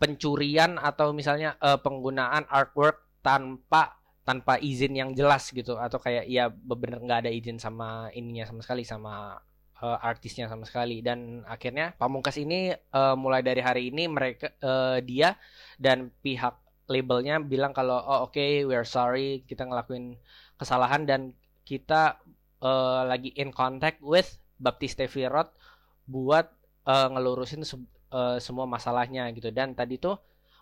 pencurian 0.00 0.80
atau 0.80 1.12
misalnya 1.12 1.60
uh, 1.60 1.76
penggunaan 1.76 2.48
artwork 2.48 3.04
tanpa 3.20 4.00
tanpa 4.24 4.56
izin 4.62 4.96
yang 4.96 5.10
jelas 5.12 5.52
gitu. 5.52 5.76
Atau 5.76 6.00
kayak 6.00 6.24
ya 6.30 6.48
bener 6.48 7.04
nggak 7.04 7.28
ada 7.28 7.32
izin 7.32 7.60
sama 7.60 8.08
ininya 8.16 8.48
sama 8.48 8.60
sekali 8.64 8.86
sama 8.86 9.36
uh, 9.82 9.98
artisnya 10.00 10.48
sama 10.48 10.64
sekali. 10.64 11.04
Dan 11.04 11.44
akhirnya 11.44 11.92
Pamungkas 12.00 12.40
ini 12.40 12.72
uh, 12.72 13.16
mulai 13.18 13.44
dari 13.44 13.60
hari 13.60 13.92
ini 13.92 14.08
mereka 14.08 14.54
uh, 14.64 15.02
dia 15.04 15.36
dan 15.76 16.08
pihak 16.24 16.56
labelnya 16.90 17.38
bilang 17.38 17.70
kalau 17.70 18.02
oh 18.02 18.26
oke 18.26 18.34
okay, 18.34 18.66
we're 18.66 18.88
sorry 18.88 19.46
kita 19.46 19.62
ngelakuin 19.62 20.18
kesalahan 20.58 21.06
dan 21.06 21.20
kita 21.62 22.18
uh, 22.60 23.04
lagi 23.08 23.32
in 23.36 23.50
contact 23.52 24.00
with 24.00 24.28
Baptiste 24.60 25.08
Virot 25.08 25.52
buat 26.08 26.48
uh, 26.86 27.08
ngelurusin 27.12 27.64
se 27.64 27.76
uh, 28.12 28.36
semua 28.40 28.64
masalahnya 28.68 29.28
gitu 29.32 29.52
dan 29.52 29.72
tadi 29.76 29.96
tuh 29.96 30.18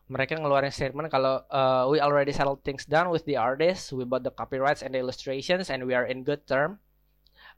mereka 0.09 0.40
ngeluarin 0.40 0.73
statement 0.73 1.12
kalau 1.12 1.45
uh, 1.52 1.85
we 1.85 2.00
already 2.00 2.33
settled 2.33 2.64
things 2.64 2.88
down 2.88 3.12
with 3.12 3.28
the 3.28 3.37
artist, 3.37 3.93
we 3.93 4.09
bought 4.09 4.25
the 4.25 4.33
copyrights 4.33 4.81
and 4.81 4.97
the 4.97 5.00
illustrations, 5.00 5.69
and 5.69 5.85
we 5.85 5.93
are 5.93 6.09
in 6.09 6.25
good 6.25 6.40
term 6.49 6.81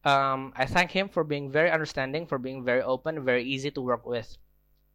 um, 0.04 0.52
I 0.56 0.66
thank 0.66 0.90
him 0.90 1.09
for 1.09 1.25
being 1.25 1.50
very 1.50 1.70
understanding, 1.70 2.26
for 2.26 2.38
being 2.38 2.64
very 2.64 2.82
open, 2.82 3.25
very 3.25 3.44
easy 3.44 3.70
to 3.73 3.80
work 3.80 4.06
with. 4.06 4.37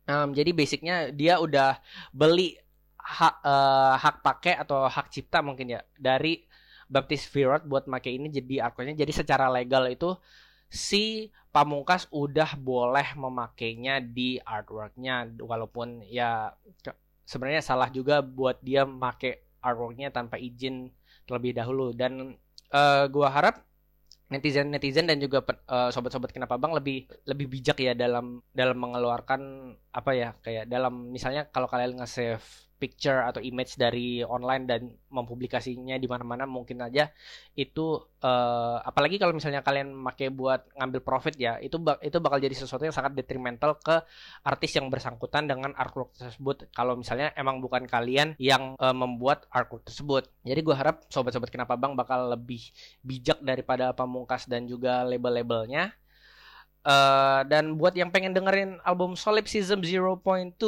Um, 0.06 0.38
jadi 0.38 0.54
basicnya 0.54 1.10
dia 1.10 1.42
udah 1.42 1.82
beli 2.14 2.58
hak 3.02 3.42
uh, 3.42 3.98
hak 3.98 4.22
pakai 4.22 4.54
atau 4.58 4.86
hak 4.86 5.10
cipta 5.10 5.42
mungkin 5.42 5.78
ya 5.78 5.82
dari 5.98 6.46
Baptist 6.86 7.30
Virot 7.34 7.66
buat 7.66 7.90
make 7.90 8.10
ini 8.14 8.30
jadi 8.30 8.70
akunnya. 8.70 8.94
Jadi 8.94 9.12
secara 9.12 9.50
legal 9.50 9.90
itu 9.90 10.14
si 10.70 11.30
Pamungkas 11.56 12.12
udah 12.12 12.60
boleh 12.60 13.16
memakainya 13.16 14.04
di 14.04 14.36
artworknya 14.44 15.40
walaupun 15.40 16.04
ya 16.04 16.52
sebenarnya 17.24 17.64
salah 17.64 17.88
juga 17.88 18.20
buat 18.20 18.60
dia 18.60 18.84
make 18.84 19.56
artworknya 19.64 20.12
tanpa 20.12 20.36
izin 20.36 20.92
terlebih 21.24 21.56
dahulu 21.56 21.96
dan 21.96 22.36
uh, 22.76 23.08
gua 23.08 23.32
harap 23.32 23.64
netizen 24.28 24.68
netizen 24.74 25.08
dan 25.08 25.22
juga 25.22 25.46
uh, 25.70 25.94
sobat-sobat 25.94 26.34
kenapa 26.34 26.60
bang 26.60 26.74
lebih 26.76 27.08
lebih 27.24 27.48
bijak 27.48 27.78
ya 27.80 27.94
dalam 27.96 28.42
dalam 28.52 28.76
mengeluarkan 28.76 29.74
apa 29.96 30.12
ya 30.12 30.36
kayak 30.44 30.68
dalam 30.68 31.08
misalnya 31.08 31.48
kalau 31.48 31.72
kalian 31.72 31.96
nge-save 31.96 32.44
picture 32.76 33.24
atau 33.24 33.40
image 33.40 33.80
dari 33.80 34.20
online 34.22 34.68
dan 34.68 34.82
mempublikasinya 35.08 35.96
di 35.96 36.08
mana-mana 36.12 36.44
mungkin 36.44 36.84
aja 36.84 37.08
itu 37.56 37.96
uh, 38.20 38.78
apalagi 38.84 39.16
kalau 39.16 39.32
misalnya 39.32 39.64
kalian 39.64 39.96
pakai 40.04 40.28
buat 40.28 40.68
ngambil 40.76 41.02
profit 41.02 41.40
ya 41.40 41.56
itu 41.64 41.80
itu 42.04 42.18
bakal 42.20 42.38
jadi 42.44 42.52
sesuatu 42.52 42.84
yang 42.84 42.92
sangat 42.92 43.16
detrimental 43.16 43.80
ke 43.80 44.04
artis 44.44 44.76
yang 44.76 44.92
bersangkutan 44.92 45.48
dengan 45.48 45.72
artwork 45.80 46.12
tersebut. 46.20 46.68
Kalau 46.76 47.00
misalnya 47.00 47.32
emang 47.40 47.64
bukan 47.64 47.88
kalian 47.88 48.36
yang 48.38 48.76
uh, 48.78 48.92
membuat 48.92 49.48
artwork 49.56 49.88
tersebut. 49.88 50.28
Jadi 50.44 50.60
gue 50.60 50.76
harap 50.76 51.08
sobat-sobat 51.08 51.48
kenapa 51.48 51.80
bang 51.80 51.96
bakal 51.96 52.36
lebih 52.36 52.60
bijak 53.08 53.40
daripada 53.40 53.96
pamungkas 53.96 54.52
dan 54.52 54.68
juga 54.68 55.08
label-labelnya 55.08 55.96
Uh, 56.86 57.42
dan 57.50 57.82
buat 57.82 57.98
yang 57.98 58.14
pengen 58.14 58.30
dengerin 58.30 58.78
album 58.86 59.18
Solipsism 59.18 59.82
0.2 59.82 60.22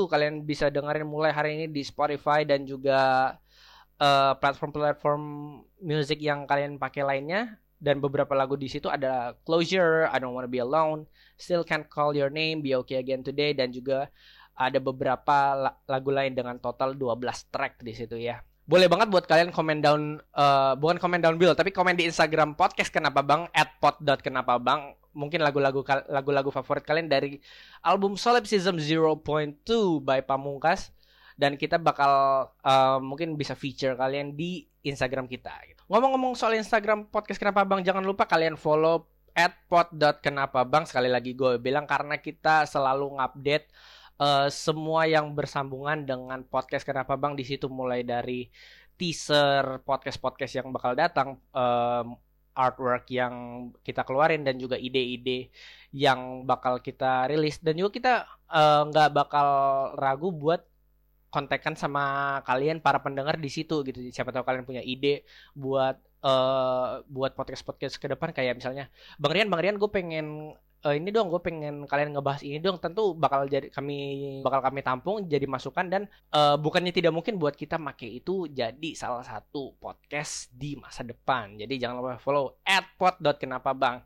kalian 0.10 0.42
bisa 0.42 0.74
dengerin 0.74 1.06
mulai 1.06 1.30
hari 1.30 1.62
ini 1.62 1.66
di 1.70 1.86
Spotify 1.86 2.42
dan 2.42 2.66
juga 2.66 3.38
uh, 4.02 4.34
platform-platform 4.42 5.22
music 5.86 6.18
yang 6.26 6.50
kalian 6.50 6.82
pakai 6.82 7.06
lainnya. 7.06 7.62
Dan 7.78 8.02
beberapa 8.02 8.34
lagu 8.34 8.58
di 8.58 8.66
situ 8.66 8.90
ada 8.90 9.38
Closure, 9.46 10.10
I 10.10 10.18
Don't 10.18 10.34
Wanna 10.34 10.50
Be 10.50 10.58
Alone, 10.58 11.06
Still 11.38 11.62
Can't 11.62 11.86
Call 11.86 12.18
Your 12.18 12.34
Name, 12.34 12.66
Be 12.66 12.74
Okay 12.74 12.98
Again 12.98 13.22
Today 13.22 13.54
dan 13.54 13.70
juga 13.70 14.10
ada 14.58 14.82
beberapa 14.82 15.54
lagu 15.86 16.10
lain 16.10 16.34
dengan 16.34 16.58
total 16.58 16.98
12 16.98 17.54
track 17.54 17.86
di 17.86 17.94
situ 17.94 18.18
ya. 18.18 18.42
Boleh 18.68 18.90
banget 18.90 19.08
buat 19.08 19.24
kalian 19.24 19.54
komen 19.54 19.80
down 19.80 20.20
uh, 20.36 20.74
bukan 20.76 21.00
komen 21.00 21.24
down 21.24 21.40
bill 21.40 21.56
tapi 21.56 21.72
komen 21.72 21.96
di 21.96 22.04
Instagram 22.10 22.58
podcast 22.58 22.92
kenapa 22.92 23.24
bang 23.24 23.48
at 23.56 23.78
kenapa 24.20 24.60
bang 24.60 24.92
mungkin 25.18 25.42
lagu-lagu 25.42 25.82
lagu-lagu 26.14 26.54
favorit 26.54 26.86
kalian 26.86 27.10
dari 27.10 27.42
album 27.82 28.14
Solipsism 28.14 28.78
0.2 28.78 29.26
by 30.06 30.22
Pamungkas 30.22 30.94
dan 31.34 31.58
kita 31.58 31.82
bakal 31.82 32.46
uh, 32.62 33.02
mungkin 33.02 33.34
bisa 33.34 33.58
feature 33.58 33.98
kalian 33.98 34.38
di 34.38 34.70
Instagram 34.86 35.26
kita 35.26 35.54
gitu. 35.66 35.82
Ngomong-ngomong 35.90 36.38
soal 36.38 36.54
Instagram 36.54 37.10
podcast 37.10 37.42
kenapa 37.42 37.66
bang 37.66 37.82
jangan 37.82 38.06
lupa 38.06 38.30
kalian 38.30 38.54
follow 38.54 39.10
at 39.34 39.54
bang 39.70 40.86
sekali 40.86 41.10
lagi 41.10 41.38
gue 41.38 41.62
bilang 41.62 41.86
karena 41.86 42.18
kita 42.18 42.66
selalu 42.66 43.22
ngupdate 43.22 43.70
uh, 44.22 44.50
semua 44.50 45.06
yang 45.06 45.34
bersambungan 45.34 46.06
dengan 46.06 46.42
podcast 46.46 46.84
Kenapa 46.86 47.16
Bang 47.18 47.38
di 47.38 47.46
situ 47.46 47.70
mulai 47.70 48.02
dari 48.02 48.50
teaser 48.98 49.86
podcast-podcast 49.86 50.58
yang 50.58 50.74
bakal 50.74 50.98
datang, 50.98 51.38
um, 51.54 52.18
artwork 52.58 53.06
yang 53.14 53.34
kita 53.86 54.02
keluarin 54.02 54.42
dan 54.42 54.58
juga 54.58 54.76
ide-ide 54.82 55.54
yang 55.94 56.44
bakal 56.44 56.82
kita 56.82 57.30
rilis. 57.30 57.62
Dan 57.62 57.78
juga 57.78 57.92
kita 57.94 58.14
eh, 58.50 58.82
nggak 58.90 59.10
uh, 59.10 59.14
bakal 59.14 59.48
ragu 59.96 60.34
buat 60.34 60.66
kontekan 61.30 61.78
sama 61.78 62.40
kalian 62.50 62.82
para 62.82 62.98
pendengar 62.98 63.38
di 63.38 63.52
situ 63.54 63.86
gitu. 63.86 64.02
Siapa 64.10 64.34
tahu 64.34 64.42
kalian 64.42 64.66
punya 64.66 64.82
ide 64.82 65.22
buat 65.54 66.02
uh, 66.26 67.06
buat 67.06 67.38
podcast 67.38 67.62
podcast 67.62 67.96
ke 68.02 68.10
depan. 68.10 68.34
Kayak 68.34 68.58
misalnya 68.58 68.90
bang 69.22 69.34
Rian 69.38 69.48
bang 69.54 69.62
Rian 69.62 69.78
gue 69.78 69.90
pengen 69.94 70.58
uh, 70.88 70.96
ini 70.96 71.12
dong 71.12 71.28
gue 71.28 71.42
pengen 71.44 71.84
kalian 71.84 72.16
ngebahas 72.16 72.42
ini 72.48 72.64
dong 72.64 72.80
tentu 72.80 73.12
bakal 73.12 73.44
jadi 73.44 73.68
kami 73.68 74.40
bakal 74.40 74.64
kami 74.64 74.80
tampung 74.80 75.28
jadi 75.28 75.44
masukan 75.44 75.86
dan 75.92 76.02
uh, 76.32 76.56
bukannya 76.56 76.96
tidak 76.96 77.12
mungkin 77.12 77.36
buat 77.36 77.60
kita 77.60 77.76
make 77.76 78.08
itu 78.08 78.48
jadi 78.48 78.96
salah 78.96 79.28
satu 79.28 79.76
podcast 79.76 80.48
di 80.56 80.80
masa 80.80 81.04
depan 81.04 81.60
jadi 81.60 81.76
jangan 81.76 81.96
lupa 82.00 82.16
follow 82.24 82.56
at 82.64 82.88
kenapa 83.36 83.76
bang 83.76 84.00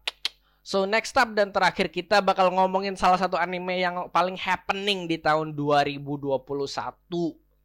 So 0.62 0.86
next 0.86 1.18
up 1.18 1.34
dan 1.34 1.50
terakhir 1.50 1.90
kita 1.90 2.22
bakal 2.22 2.54
ngomongin 2.54 2.94
salah 2.94 3.18
satu 3.18 3.34
anime 3.34 3.82
yang 3.82 4.14
paling 4.14 4.38
happening 4.38 5.10
di 5.10 5.18
tahun 5.18 5.58
2021 5.58 6.38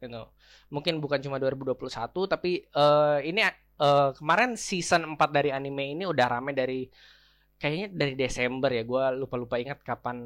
gitu. 0.01 0.23
Mungkin 0.73 0.97
bukan 0.97 1.21
cuma 1.21 1.37
2021 1.37 1.77
tapi 2.25 2.65
uh, 2.73 3.21
ini 3.21 3.45
uh, 3.77 4.17
kemarin 4.17 4.57
season 4.57 5.13
4 5.13 5.17
dari 5.29 5.53
anime 5.53 5.93
ini 5.93 6.09
udah 6.09 6.25
rame 6.25 6.57
dari 6.57 6.89
kayaknya 7.57 7.87
dari 7.89 8.13
Desember 8.13 8.69
ya 8.69 8.85
gue 8.85 9.03
lupa-lupa 9.17 9.57
ingat 9.57 9.81
kapan 9.81 10.17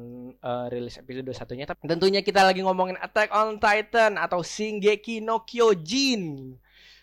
uh, 0.44 0.68
rilis 0.68 1.00
episode 1.00 1.32
satunya 1.32 1.64
tapi 1.64 1.88
tentunya 1.88 2.20
kita 2.20 2.44
lagi 2.44 2.60
ngomongin 2.60 3.00
Attack 3.00 3.32
on 3.32 3.56
Titan 3.56 4.20
atau 4.20 4.44
Shingeki 4.44 5.24
no 5.24 5.44
Kyojin 5.48 6.54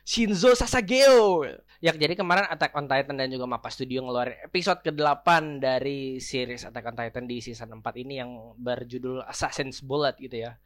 Shinzo 0.05 0.53
Sasageo 0.53 1.45
Ya 1.79 1.95
jadi 1.95 2.11
kemarin 2.11 2.43
Attack 2.51 2.75
on 2.75 2.91
Titan 2.91 3.15
dan 3.15 3.31
juga 3.31 3.47
Mapa 3.47 3.71
Studio 3.71 4.03
ngeluarin 4.03 4.35
episode 4.43 4.83
ke-8 4.83 5.63
dari 5.63 6.19
series 6.19 6.67
Attack 6.67 6.91
on 6.91 6.95
Titan 6.99 7.23
di 7.23 7.39
season 7.39 7.71
4 7.79 8.03
ini 8.03 8.19
yang 8.19 8.51
berjudul 8.59 9.23
Assassin's 9.23 9.79
Bullet 9.79 10.19
gitu 10.19 10.43
ya. 10.43 10.59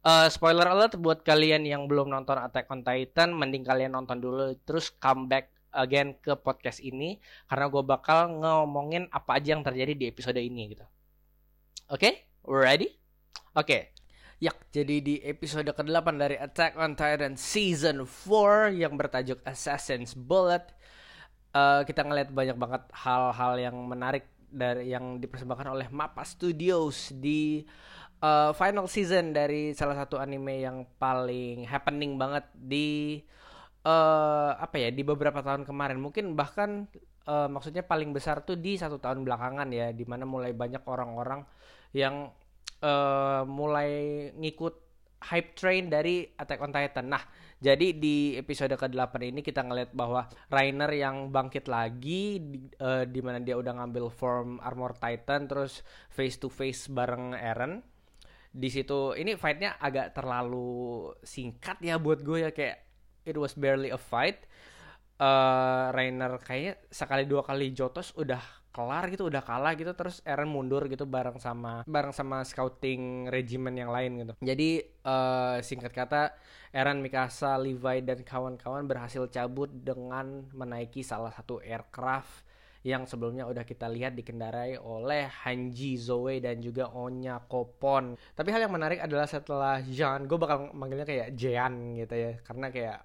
Uh, 0.00 0.28
spoiler 0.32 0.64
alert 0.64 0.96
buat 0.96 1.20
kalian 1.20 1.68
yang 1.68 1.84
belum 1.84 2.08
nonton 2.08 2.40
Attack 2.40 2.72
on 2.72 2.80
Titan, 2.80 3.36
mending 3.36 3.60
kalian 3.60 3.92
nonton 3.92 4.24
dulu 4.24 4.56
terus 4.64 4.88
come 4.96 5.28
back 5.28 5.52
again 5.74 6.16
ke 6.22 6.38
podcast 6.38 6.78
ini 6.80 7.18
karena 7.50 7.66
gue 7.68 7.82
bakal 7.82 8.30
ngomongin 8.40 9.10
apa 9.10 9.42
aja 9.42 9.58
yang 9.58 9.66
terjadi 9.66 9.92
di 9.98 10.04
episode 10.08 10.38
ini 10.38 10.72
gitu. 10.72 10.86
Oke, 11.90 12.00
okay? 12.00 12.12
ready? 12.46 12.88
Oke, 13.52 13.66
okay. 13.66 13.82
Ya, 14.42 14.50
jadi 14.74 15.00
di 15.00 15.14
episode 15.24 15.70
ke-8 15.70 16.08
dari 16.20 16.36
Attack 16.36 16.76
on 16.76 16.98
Titan 16.98 17.38
Season 17.38 18.02
4 18.02 18.76
yang 18.76 18.98
bertajuk 18.98 19.40
Assassin's 19.46 20.12
Bullet 20.12 20.74
uh, 21.54 21.80
kita 21.86 22.02
ngeliat 22.02 22.28
banyak 22.34 22.58
banget 22.58 22.82
hal-hal 22.92 23.52
yang 23.56 23.76
menarik 23.86 24.26
dari 24.50 24.90
yang 24.90 25.22
dipersembahkan 25.22 25.70
oleh 25.70 25.86
Mappa 25.90 26.26
Studios 26.26 27.14
di 27.14 27.62
uh, 28.22 28.50
final 28.54 28.90
season 28.90 29.34
dari 29.34 29.72
salah 29.72 29.98
satu 29.98 30.18
anime 30.18 30.62
yang 30.62 30.86
paling 30.98 31.64
happening 31.66 32.18
banget 32.18 32.44
di 32.54 33.22
uh, 33.84 34.50
apa 34.58 34.76
ya 34.80 34.88
di 34.90 35.04
beberapa 35.04 35.44
tahun 35.44 35.68
kemarin 35.68 36.00
mungkin 36.00 36.32
bahkan 36.34 36.88
uh, 37.28 37.48
maksudnya 37.48 37.84
paling 37.84 38.10
besar 38.10 38.42
tuh 38.42 38.56
di 38.56 38.76
satu 38.80 38.98
tahun 38.98 39.22
belakangan 39.22 39.68
ya 39.70 39.92
di 39.92 40.04
mana 40.08 40.24
mulai 40.24 40.56
banyak 40.56 40.82
orang-orang 40.88 41.44
yang 41.94 42.32
uh, 42.82 43.42
mulai 43.46 43.92
ngikut 44.34 44.84
hype 45.24 45.56
train 45.56 45.88
dari 45.88 46.28
Attack 46.36 46.60
on 46.60 46.72
Titan. 46.74 47.08
Nah, 47.08 47.24
jadi 47.56 47.96
di 47.96 48.36
episode 48.36 48.76
ke-8 48.76 49.14
ini 49.24 49.40
kita 49.40 49.64
ngeliat 49.64 49.96
bahwa 49.96 50.28
Rainer 50.52 50.92
yang 50.92 51.32
bangkit 51.32 51.64
lagi 51.64 52.44
di, 52.44 52.68
uh, 52.84 53.08
di 53.08 53.20
mana 53.24 53.40
dia 53.40 53.56
udah 53.56 53.72
ngambil 53.80 54.12
form 54.12 54.60
Armor 54.60 54.92
Titan 55.00 55.48
terus 55.48 55.80
face 56.12 56.36
to 56.36 56.52
face 56.52 56.92
bareng 56.92 57.32
Eren. 57.32 57.80
Di 58.54 58.68
situ 58.68 59.16
ini 59.16 59.34
fightnya 59.34 59.80
agak 59.80 60.12
terlalu 60.14 61.10
singkat 61.24 61.80
ya 61.80 61.96
buat 61.96 62.20
gue 62.20 62.44
ya 62.46 62.50
kayak 62.52 62.83
it 63.24 63.36
was 63.40 63.56
barely 63.56 63.90
a 63.90 64.00
fight. 64.00 64.44
Uh, 65.14 65.94
Rainer 65.94 66.42
kayaknya 66.42 66.74
sekali 66.90 67.22
dua 67.24 67.46
kali 67.46 67.70
jotos 67.70 68.10
udah 68.18 68.42
kelar 68.74 69.06
gitu 69.06 69.30
udah 69.30 69.46
kalah 69.46 69.78
gitu 69.78 69.94
terus 69.94 70.18
Eren 70.26 70.50
mundur 70.50 70.82
gitu 70.90 71.06
bareng 71.06 71.38
sama 71.38 71.86
bareng 71.86 72.10
sama 72.10 72.42
scouting 72.42 73.30
regimen 73.30 73.70
yang 73.78 73.94
lain 73.94 74.26
gitu 74.26 74.34
jadi 74.42 74.82
uh, 75.06 75.62
singkat 75.62 75.94
kata 75.94 76.34
Eren 76.74 76.98
Mikasa 76.98 77.54
Levi 77.54 78.02
dan 78.02 78.26
kawan-kawan 78.26 78.90
berhasil 78.90 79.30
cabut 79.30 79.70
dengan 79.70 80.50
menaiki 80.50 81.06
salah 81.06 81.30
satu 81.30 81.62
aircraft 81.62 82.42
yang 82.84 83.06
sebelumnya 83.08 83.48
udah 83.48 83.62
kita 83.64 83.88
lihat 83.88 84.12
dikendarai 84.12 84.76
oleh 84.76 85.24
Hanji 85.46 85.96
Zoe 85.96 86.36
dan 86.36 86.60
juga 86.60 86.92
Onya 86.92 87.40
Kopon. 87.40 88.12
Tapi 88.36 88.52
hal 88.52 88.68
yang 88.68 88.76
menarik 88.76 89.00
adalah 89.00 89.24
setelah 89.24 89.80
Jean, 89.80 90.28
gue 90.28 90.36
bakal 90.36 90.68
manggilnya 90.76 91.08
kayak 91.08 91.32
Jean 91.32 91.96
gitu 91.96 92.12
ya, 92.12 92.36
karena 92.44 92.68
kayak 92.68 92.98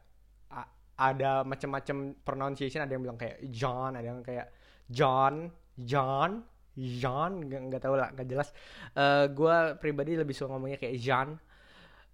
ada 0.99 1.47
macam-macam 1.47 2.19
pronunciation, 2.27 2.83
ada 2.83 2.91
yang 2.91 3.03
bilang 3.07 3.15
kayak 3.15 3.39
John, 3.47 3.95
ada 3.95 4.03
yang 4.03 4.19
kayak 4.19 4.51
John, 4.91 5.47
John, 5.79 6.43
John, 6.75 7.31
nggak 7.47 7.61
nggak 7.71 7.81
tahu 7.81 7.95
lah, 7.95 8.11
nggak 8.11 8.27
jelas. 8.27 8.51
Uh, 8.91 9.23
eh, 9.23 9.25
gue 9.31 9.57
pribadi 9.79 10.19
lebih 10.19 10.35
suka 10.35 10.51
ngomongnya 10.51 10.75
kayak 10.75 10.99
John. 10.99 11.39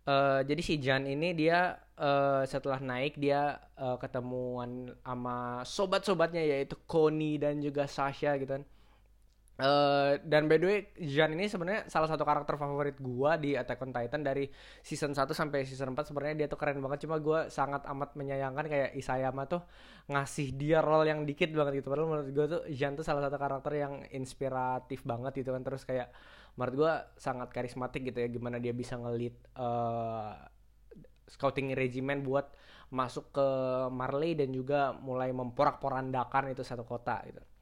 Uh, 0.05 0.45
jadi 0.45 0.61
si 0.61 0.77
John 0.77 1.09
ini 1.09 1.33
dia 1.33 1.81
uh, 1.97 2.45
setelah 2.45 2.77
naik 2.77 3.17
dia 3.17 3.57
uh, 3.73 3.97
ketemuan 3.97 4.93
sama 5.01 5.65
sobat-sobatnya 5.65 6.45
yaitu 6.45 6.77
Connie 6.85 7.41
dan 7.41 7.57
juga 7.57 7.89
Sasha 7.89 8.37
gitu 8.37 8.61
kan. 8.61 8.63
Uh, 9.55 10.19
dan 10.27 10.51
by 10.51 10.59
the 10.59 10.67
way, 10.67 10.79
Jean 10.99 11.31
ini 11.31 11.47
sebenarnya 11.47 11.87
salah 11.87 12.11
satu 12.11 12.27
karakter 12.27 12.59
favorit 12.59 12.99
gua 12.99 13.39
di 13.39 13.55
Attack 13.55 13.87
on 13.87 13.95
Titan 13.95 14.19
dari 14.19 14.51
season 14.83 15.15
1 15.15 15.31
sampai 15.31 15.63
season 15.63 15.95
4 15.95 16.11
sebenarnya 16.11 16.43
dia 16.43 16.47
tuh 16.51 16.59
keren 16.59 16.83
banget 16.83 17.07
cuma 17.07 17.23
gua 17.23 17.47
sangat 17.47 17.87
amat 17.87 18.19
menyayangkan 18.19 18.67
kayak 18.67 18.91
Isayama 18.99 19.47
tuh 19.47 19.63
ngasih 20.11 20.59
dia 20.59 20.83
role 20.83 21.07
yang 21.07 21.23
dikit 21.23 21.55
banget 21.55 21.79
gitu. 21.79 21.87
Padahal 21.87 22.07
menurut 22.11 22.29
gua 22.35 22.45
tuh 22.51 22.61
Jean 22.67 22.99
tuh 22.99 23.07
salah 23.07 23.23
satu 23.23 23.39
karakter 23.39 23.71
yang 23.79 24.03
inspiratif 24.11 25.07
banget 25.07 25.39
gitu 25.39 25.55
kan. 25.55 25.63
Terus 25.63 25.87
kayak 25.87 26.11
menurut 26.59 26.75
gua 26.75 26.93
sangat 27.15 27.47
karismatik 27.55 28.11
gitu 28.11 28.19
ya 28.19 28.27
gimana 28.27 28.59
dia 28.59 28.75
bisa 28.75 28.99
ngelit 28.99 29.39
uh, 29.55 30.35
scouting 31.31 31.71
regimen 31.79 32.27
buat 32.27 32.51
masuk 32.91 33.31
ke 33.31 33.47
Marley 33.87 34.35
dan 34.35 34.51
juga 34.51 34.91
mulai 34.99 35.31
memporak-porandakan 35.31 36.51
itu 36.51 36.61
satu 36.61 36.83
kota 36.83 37.23
gitu 37.23 37.54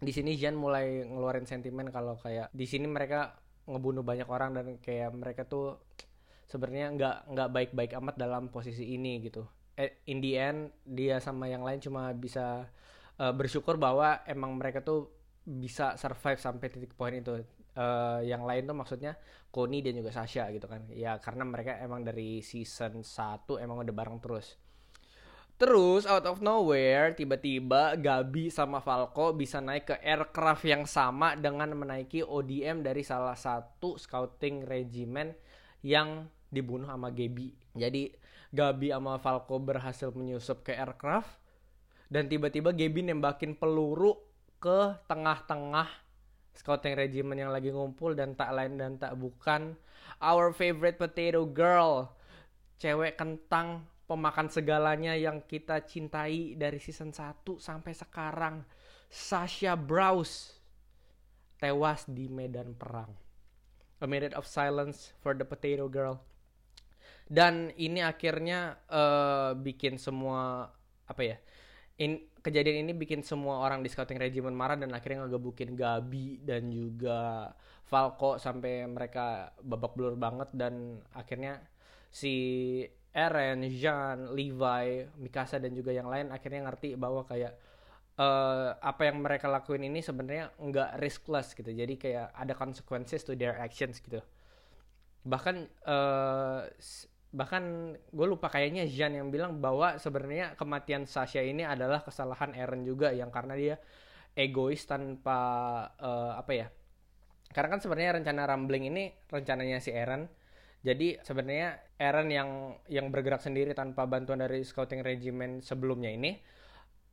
di 0.00 0.12
sini 0.16 0.32
Jan 0.40 0.56
mulai 0.56 1.04
ngeluarin 1.04 1.44
sentimen 1.44 1.92
kalau 1.92 2.16
kayak 2.16 2.48
di 2.56 2.64
sini 2.64 2.88
mereka 2.88 3.36
ngebunuh 3.68 4.00
banyak 4.00 4.28
orang 4.32 4.56
dan 4.56 4.66
kayak 4.80 5.12
mereka 5.12 5.44
tuh 5.44 5.76
sebenarnya 6.48 6.90
nggak 6.96 7.16
nggak 7.36 7.48
baik-baik 7.52 7.92
amat 8.00 8.16
dalam 8.16 8.48
posisi 8.48 8.96
ini 8.96 9.20
gitu. 9.20 9.44
Eh, 9.76 10.02
in 10.08 10.24
the 10.24 10.34
end 10.34 10.72
dia 10.82 11.20
sama 11.20 11.46
yang 11.46 11.62
lain 11.62 11.78
cuma 11.78 12.10
bisa 12.16 12.66
uh, 13.20 13.32
bersyukur 13.36 13.76
bahwa 13.76 14.24
emang 14.24 14.56
mereka 14.56 14.80
tuh 14.80 15.12
bisa 15.44 15.94
survive 16.00 16.40
sampai 16.40 16.66
titik 16.72 16.96
poin 16.96 17.14
itu. 17.14 17.44
Uh, 17.70 18.18
yang 18.26 18.42
lain 18.42 18.66
tuh 18.66 18.74
maksudnya 18.74 19.14
Koni 19.54 19.78
dan 19.78 19.94
juga 20.00 20.10
Sasha 20.10 20.48
gitu 20.50 20.66
kan. 20.66 20.88
Ya 20.90 21.20
karena 21.22 21.46
mereka 21.46 21.78
emang 21.78 22.02
dari 22.02 22.42
season 22.42 23.04
1 23.04 23.46
emang 23.62 23.84
udah 23.84 23.94
bareng 23.94 24.18
terus. 24.18 24.58
Terus 25.60 26.08
out 26.08 26.24
of 26.24 26.40
nowhere 26.40 27.12
tiba-tiba 27.12 27.92
Gabi 28.00 28.48
sama 28.48 28.80
Falco 28.80 29.36
bisa 29.36 29.60
naik 29.60 29.92
ke 29.92 29.96
aircraft 30.00 30.64
yang 30.64 30.88
sama 30.88 31.36
dengan 31.36 31.68
menaiki 31.76 32.24
ODM 32.24 32.80
dari 32.80 33.04
salah 33.04 33.36
satu 33.36 34.00
scouting 34.00 34.64
regimen 34.64 35.36
yang 35.84 36.32
dibunuh 36.48 36.88
sama 36.88 37.12
Gabi. 37.12 37.52
Jadi 37.76 38.08
Gabi 38.48 38.88
sama 38.88 39.20
Falco 39.20 39.60
berhasil 39.60 40.08
menyusup 40.16 40.64
ke 40.64 40.72
aircraft 40.72 41.28
dan 42.08 42.32
tiba-tiba 42.32 42.72
Gabi 42.72 43.12
nembakin 43.12 43.52
peluru 43.52 44.16
ke 44.64 44.96
tengah-tengah 45.12 45.92
scouting 46.56 46.96
regimen 46.96 47.36
yang 47.36 47.52
lagi 47.52 47.68
ngumpul 47.68 48.16
dan 48.16 48.32
tak 48.32 48.56
lain 48.56 48.80
dan 48.80 48.96
tak 48.96 49.12
bukan 49.12 49.76
our 50.24 50.56
favorite 50.56 50.96
potato 50.96 51.44
girl 51.44 52.16
cewek 52.80 53.20
kentang 53.20 53.84
pemakan 54.10 54.50
segalanya 54.50 55.14
yang 55.14 55.46
kita 55.46 55.86
cintai 55.86 56.58
dari 56.58 56.82
season 56.82 57.14
1 57.14 57.46
sampai 57.62 57.94
sekarang. 57.94 58.66
Sasha 59.06 59.78
Browse 59.78 60.58
tewas 61.62 62.10
di 62.10 62.26
medan 62.26 62.74
perang. 62.74 63.14
A 64.02 64.06
Minute 64.10 64.34
of 64.34 64.50
Silence 64.50 65.14
for 65.22 65.38
the 65.38 65.46
Potato 65.46 65.86
Girl. 65.86 66.18
Dan 67.30 67.70
ini 67.78 68.02
akhirnya 68.02 68.82
uh, 68.90 69.54
bikin 69.54 69.94
semua 69.94 70.66
apa 71.06 71.22
ya 71.22 71.38
in, 72.00 72.26
kejadian 72.40 72.88
ini 72.88 72.92
bikin 72.96 73.20
semua 73.20 73.60
orang 73.62 73.84
di 73.84 73.92
scouting 73.92 74.16
regimen 74.16 74.56
marah 74.56 74.74
dan 74.74 74.90
akhirnya 74.96 75.28
ngegebukin 75.28 75.76
Gabi 75.76 76.40
dan 76.42 76.72
juga 76.72 77.52
Falco 77.84 78.40
sampai 78.40 78.88
mereka 78.88 79.52
babak 79.60 79.94
belur 79.94 80.16
banget 80.16 80.48
dan 80.56 81.04
akhirnya 81.12 81.60
si 82.08 82.82
Eren, 83.10 83.66
Jean, 83.74 84.30
Levi, 84.30 85.02
Mikasa 85.18 85.58
dan 85.58 85.74
juga 85.74 85.90
yang 85.90 86.06
lain 86.06 86.30
akhirnya 86.30 86.70
ngerti 86.70 86.94
bahwa 86.94 87.26
kayak 87.26 87.58
uh, 88.20 88.78
apa 88.78 89.02
yang 89.10 89.18
mereka 89.18 89.50
lakuin 89.50 89.82
ini 89.86 89.98
sebenarnya 89.98 90.54
nggak 90.60 91.02
riskless 91.02 91.56
gitu. 91.58 91.74
Jadi 91.74 91.98
kayak 91.98 92.30
ada 92.30 92.54
consequences 92.54 93.26
to 93.26 93.34
their 93.34 93.58
actions 93.58 93.98
gitu. 93.98 94.22
Bahkan 95.26 95.56
uh, 95.90 96.70
bahkan 97.30 97.94
gue 97.94 98.26
lupa 98.26 98.50
kayaknya 98.50 98.86
Jean 98.90 99.14
yang 99.14 99.30
bilang 99.30 99.62
bahwa 99.62 99.98
sebenarnya 99.98 100.58
kematian 100.58 101.06
Sasha 101.06 101.42
ini 101.42 101.62
adalah 101.62 102.02
kesalahan 102.02 102.54
Eren 102.58 102.82
juga 102.82 103.14
yang 103.14 103.30
karena 103.30 103.54
dia 103.54 103.76
egois 104.34 104.86
tanpa 104.86 105.38
uh, 105.98 106.38
apa 106.38 106.52
ya. 106.54 106.66
Karena 107.50 107.74
kan 107.74 107.80
sebenarnya 107.82 108.22
rencana 108.22 108.46
Rambling 108.46 108.86
ini 108.86 109.10
rencananya 109.26 109.82
si 109.82 109.90
Eren 109.90 110.30
jadi 110.80 111.20
sebenarnya 111.20 111.76
Eren 112.00 112.32
yang 112.32 112.80
yang 112.88 113.12
bergerak 113.12 113.44
sendiri 113.44 113.76
tanpa 113.76 114.08
bantuan 114.08 114.40
dari 114.40 114.64
scouting 114.64 115.04
regimen 115.04 115.60
sebelumnya 115.60 116.08
ini 116.08 116.40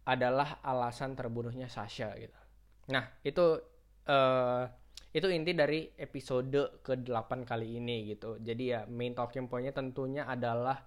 adalah 0.07 0.63
alasan 0.63 1.19
terbunuhnya 1.19 1.67
Sasha 1.67 2.15
gitu. 2.15 2.39
Nah, 2.95 3.03
itu 3.27 3.59
uh, 4.07 4.63
itu 5.11 5.27
inti 5.27 5.51
dari 5.51 5.91
episode 5.99 6.79
ke-8 6.79 7.43
kali 7.43 7.83
ini 7.83 8.15
gitu. 8.15 8.39
Jadi 8.39 8.63
ya 8.71 8.87
main 8.87 9.11
talking 9.11 9.51
pointnya 9.51 9.75
tentunya 9.75 10.23
adalah 10.23 10.79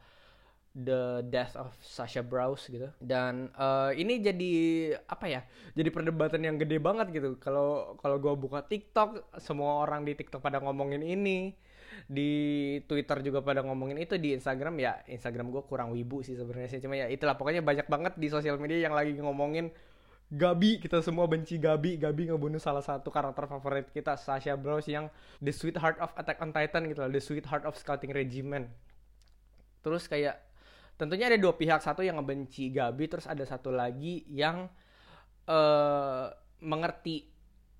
the 0.72 1.26
death 1.28 1.58
of 1.60 1.68
Sasha 1.84 2.24
Browse 2.24 2.72
gitu. 2.72 2.88
Dan 2.96 3.52
uh, 3.60 3.92
ini 3.92 4.24
jadi 4.24 4.52
apa 5.04 5.28
ya? 5.28 5.44
Jadi 5.76 5.88
perdebatan 5.92 6.40
yang 6.40 6.56
gede 6.56 6.80
banget 6.80 7.12
gitu. 7.12 7.36
Kalau 7.36 8.00
kalau 8.00 8.16
gue 8.16 8.32
buka 8.40 8.64
TikTok, 8.64 9.36
semua 9.36 9.84
orang 9.84 10.08
di 10.08 10.16
TikTok 10.16 10.40
pada 10.40 10.64
ngomongin 10.64 11.04
ini. 11.04 11.52
Di 12.10 12.30
Twitter 12.86 13.22
juga 13.22 13.40
pada 13.44 13.62
ngomongin 13.62 13.98
itu 14.02 14.18
di 14.18 14.34
Instagram 14.34 14.74
ya 14.78 14.98
Instagram 15.06 15.50
gue 15.54 15.62
kurang 15.66 15.94
wibu 15.94 16.22
sih 16.24 16.34
sebenarnya 16.34 16.68
sih. 16.76 16.80
Cuma 16.82 16.98
ya 16.98 17.06
itulah 17.06 17.34
pokoknya 17.38 17.62
banyak 17.62 17.86
banget 17.86 18.14
di 18.18 18.26
sosial 18.30 18.58
media 18.58 18.82
yang 18.82 18.94
lagi 18.94 19.14
ngomongin 19.18 19.70
Gabi. 20.30 20.78
Kita 20.78 21.02
semua 21.02 21.26
benci 21.26 21.58
Gabi. 21.58 21.98
Gabi 21.98 22.30
ngebunuh 22.30 22.62
salah 22.62 22.82
satu 22.82 23.10
karakter 23.10 23.50
favorit 23.50 23.90
kita 23.90 24.14
Sasha 24.14 24.54
Bros 24.54 24.86
yang 24.86 25.10
the 25.42 25.50
sweetheart 25.50 25.98
of 25.98 26.14
Attack 26.14 26.38
on 26.38 26.54
Titan 26.54 26.86
gitu 26.86 27.02
loh. 27.02 27.10
The 27.10 27.22
sweetheart 27.22 27.66
of 27.66 27.74
Scouting 27.74 28.14
Regiment 28.14 28.70
terus 29.80 30.04
kayak 30.06 30.36
tentunya 31.00 31.32
ada 31.32 31.38
dua 31.40 31.56
pihak. 31.56 31.80
Satu 31.80 32.04
yang 32.04 32.20
ngebenci 32.20 32.70
Gabi 32.72 33.08
terus 33.08 33.26
ada 33.26 33.42
satu 33.48 33.72
lagi 33.72 34.24
yang 34.28 34.68
uh, 35.48 36.26
mengerti 36.60 37.24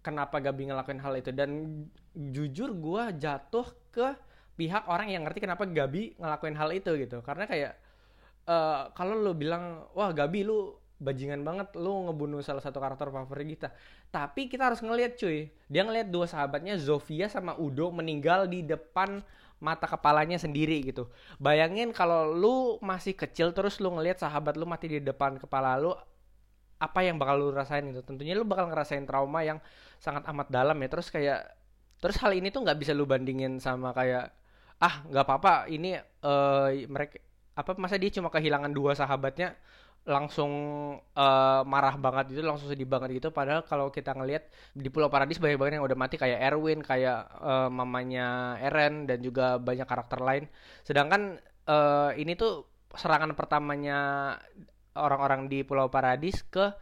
kenapa 0.00 0.40
Gabi 0.40 0.68
ngelakuin 0.72 1.00
hal 1.00 1.14
itu 1.16 1.30
dan 1.32 1.84
jujur 2.12 2.72
gue 2.72 3.02
jatuh 3.20 3.66
ke 3.92 4.16
pihak 4.56 4.84
orang 4.88 5.08
yang 5.12 5.22
ngerti 5.24 5.44
kenapa 5.44 5.64
Gabi 5.64 6.16
ngelakuin 6.20 6.56
hal 6.56 6.70
itu 6.72 6.92
gitu 6.96 7.24
karena 7.24 7.44
kayak 7.48 7.72
uh, 8.48 8.92
kalau 8.92 9.16
lo 9.16 9.32
bilang 9.32 9.84
wah 9.96 10.12
Gabi 10.12 10.44
lu 10.44 10.80
bajingan 11.00 11.40
banget 11.40 11.72
lu 11.80 12.06
ngebunuh 12.06 12.44
salah 12.44 12.60
satu 12.60 12.76
karakter 12.78 13.08
favorit 13.08 13.48
kita. 13.56 13.68
Tapi 14.12 14.52
kita 14.52 14.68
harus 14.68 14.84
ngelihat 14.84 15.16
cuy, 15.16 15.48
dia 15.72 15.82
ngelihat 15.82 16.12
dua 16.12 16.28
sahabatnya 16.28 16.76
Zofia 16.76 17.26
sama 17.32 17.56
Udo 17.56 17.88
meninggal 17.88 18.46
di 18.46 18.60
depan 18.60 19.24
mata 19.60 19.88
kepalanya 19.88 20.36
sendiri 20.36 20.84
gitu. 20.84 21.08
Bayangin 21.40 21.96
kalau 21.96 22.28
lu 22.36 22.76
masih 22.84 23.16
kecil 23.16 23.56
terus 23.56 23.80
lu 23.80 23.92
ngelihat 23.96 24.20
sahabat 24.20 24.60
lu 24.60 24.68
mati 24.68 24.92
di 24.92 25.00
depan 25.00 25.40
kepala 25.40 25.80
lu, 25.80 25.96
apa 26.80 27.00
yang 27.00 27.16
bakal 27.16 27.40
lu 27.40 27.48
rasain 27.52 27.84
gitu? 27.88 28.04
Tentunya 28.04 28.36
lu 28.36 28.44
bakal 28.44 28.68
ngerasain 28.68 29.04
trauma 29.08 29.40
yang 29.40 29.58
sangat 30.00 30.24
amat 30.32 30.48
dalam 30.48 30.76
ya. 30.80 30.88
Terus 30.88 31.08
kayak 31.12 31.40
terus 32.00 32.16
hal 32.18 32.32
ini 32.32 32.48
tuh 32.48 32.64
nggak 32.64 32.78
bisa 32.80 32.96
lu 32.96 33.04
bandingin 33.04 33.60
sama 33.60 33.92
kayak 33.92 34.32
ah 34.80 35.04
nggak 35.04 35.24
apa-apa 35.28 35.68
ini 35.68 36.00
uh, 36.24 36.72
mereka 36.88 37.20
apa 37.52 37.76
masa 37.76 38.00
dia 38.00 38.08
cuma 38.08 38.32
kehilangan 38.32 38.72
dua 38.72 38.96
sahabatnya 38.96 39.52
langsung 40.08 40.52
uh, 40.96 41.60
marah 41.68 41.92
banget 42.00 42.32
gitu 42.32 42.40
langsung 42.48 42.72
sedih 42.72 42.88
banget 42.88 43.20
gitu. 43.20 43.28
Padahal 43.28 43.60
kalau 43.68 43.92
kita 43.92 44.16
ngelihat 44.16 44.48
di 44.72 44.88
Pulau 44.88 45.12
Paradis 45.12 45.36
banyak 45.36 45.60
banget 45.60 45.72
yang 45.76 45.84
udah 45.84 45.98
mati 45.98 46.16
kayak 46.16 46.40
Erwin 46.40 46.80
kayak 46.80 47.28
uh, 47.36 47.68
mamanya 47.68 48.56
Eren 48.64 49.04
dan 49.04 49.20
juga 49.20 49.60
banyak 49.60 49.84
karakter 49.84 50.24
lain. 50.24 50.48
Sedangkan 50.88 51.36
uh, 51.68 52.16
ini 52.16 52.32
tuh 52.32 52.64
serangan 52.96 53.36
pertamanya 53.36 54.34
orang-orang 54.96 55.52
di 55.52 55.60
Pulau 55.68 55.92
Paradis 55.92 56.40
ke 56.48 56.72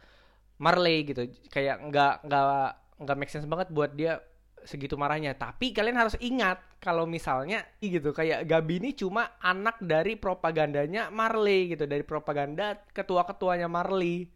Marley 0.63 1.03
gitu. 1.03 1.27
Kayak 1.51 1.83
nggak 1.91 2.13
nggak 2.23 2.88
nggak 2.99 3.17
make 3.17 3.31
sense 3.31 3.47
banget 3.47 3.71
buat 3.71 3.95
dia 3.95 4.19
segitu 4.67 4.99
marahnya. 4.99 5.35
Tapi 5.35 5.71
kalian 5.71 5.95
harus 5.95 6.19
ingat 6.19 6.59
kalau 6.83 7.07
misalnya 7.07 7.63
gitu 7.79 8.11
kayak 8.11 8.43
Gabi 8.43 8.83
ini 8.83 8.91
cuma 8.95 9.39
anak 9.39 9.79
dari 9.79 10.19
propagandanya 10.19 11.07
Marley 11.09 11.71
gitu, 11.75 11.87
dari 11.87 12.03
propaganda 12.03 12.75
ketua-ketuanya 12.91 13.71
Marley. 13.71 14.27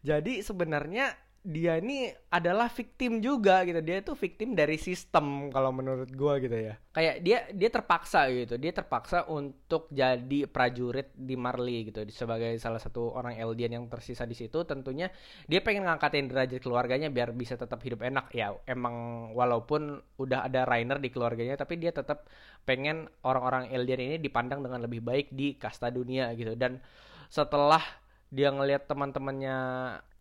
Jadi 0.00 0.40
sebenarnya 0.40 1.12
dia 1.46 1.78
ini 1.78 2.10
adalah 2.26 2.66
victim 2.66 3.22
juga 3.22 3.62
gitu. 3.62 3.78
Dia 3.78 4.02
itu 4.02 4.18
victim 4.18 4.58
dari 4.58 4.74
sistem 4.82 5.46
kalau 5.54 5.70
menurut 5.70 6.10
gue 6.10 6.34
gitu 6.42 6.58
ya. 6.58 6.74
Kayak 6.90 7.22
dia 7.22 7.38
dia 7.54 7.70
terpaksa 7.70 8.26
gitu. 8.34 8.58
Dia 8.58 8.74
terpaksa 8.74 9.30
untuk 9.30 9.86
jadi 9.94 10.50
prajurit 10.50 11.14
di 11.14 11.38
Marley 11.38 11.86
gitu. 11.94 12.02
Sebagai 12.10 12.58
salah 12.58 12.82
satu 12.82 13.14
orang 13.14 13.38
Eldian 13.38 13.78
yang 13.78 13.86
tersisa 13.86 14.26
di 14.26 14.34
situ 14.34 14.66
tentunya 14.66 15.06
dia 15.46 15.62
pengen 15.62 15.86
ngangkatin 15.86 16.26
derajat 16.26 16.58
keluarganya 16.58 17.14
biar 17.14 17.30
bisa 17.30 17.54
tetap 17.54 17.78
hidup 17.86 18.02
enak. 18.02 18.26
Ya 18.34 18.50
emang 18.66 19.30
walaupun 19.30 20.02
udah 20.18 20.50
ada 20.50 20.66
Rainer 20.66 20.98
di 20.98 21.14
keluarganya 21.14 21.54
tapi 21.54 21.78
dia 21.78 21.94
tetap 21.94 22.26
pengen 22.66 23.06
orang-orang 23.22 23.70
Eldian 23.70 24.02
ini 24.02 24.18
dipandang 24.18 24.66
dengan 24.66 24.82
lebih 24.82 24.98
baik 24.98 25.30
di 25.30 25.54
kasta 25.54 25.94
dunia 25.94 26.34
gitu. 26.34 26.58
Dan 26.58 26.82
setelah 27.30 27.86
dia 28.34 28.50
ngelihat 28.50 28.90
teman-temannya 28.90 29.58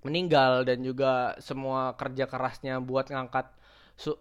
meninggal 0.05 0.61
dan 0.61 0.85
juga 0.85 1.33
semua 1.41 1.97
kerja 1.97 2.29
kerasnya 2.29 2.77
buat 2.77 3.09
ngangkat 3.09 3.49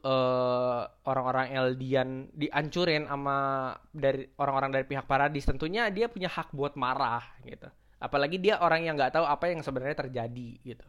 uh, 0.01 0.89
orang-orang 1.05 1.53
Eldian 1.53 2.31
diancurin 2.33 3.05
sama 3.11 3.71
dari 3.93 4.25
orang-orang 4.41 4.71
dari 4.81 4.85
pihak 4.89 5.05
Paradis. 5.05 5.45
Tentunya 5.45 5.93
dia 5.93 6.09
punya 6.09 6.33
hak 6.33 6.55
buat 6.57 6.79
marah 6.81 7.23
gitu. 7.45 7.69
Apalagi 8.01 8.41
dia 8.41 8.61
orang 8.65 8.87
yang 8.87 8.95
nggak 8.97 9.21
tahu 9.21 9.27
apa 9.29 9.51
yang 9.53 9.61
sebenarnya 9.61 10.09
terjadi 10.09 10.51
gitu. 10.63 10.87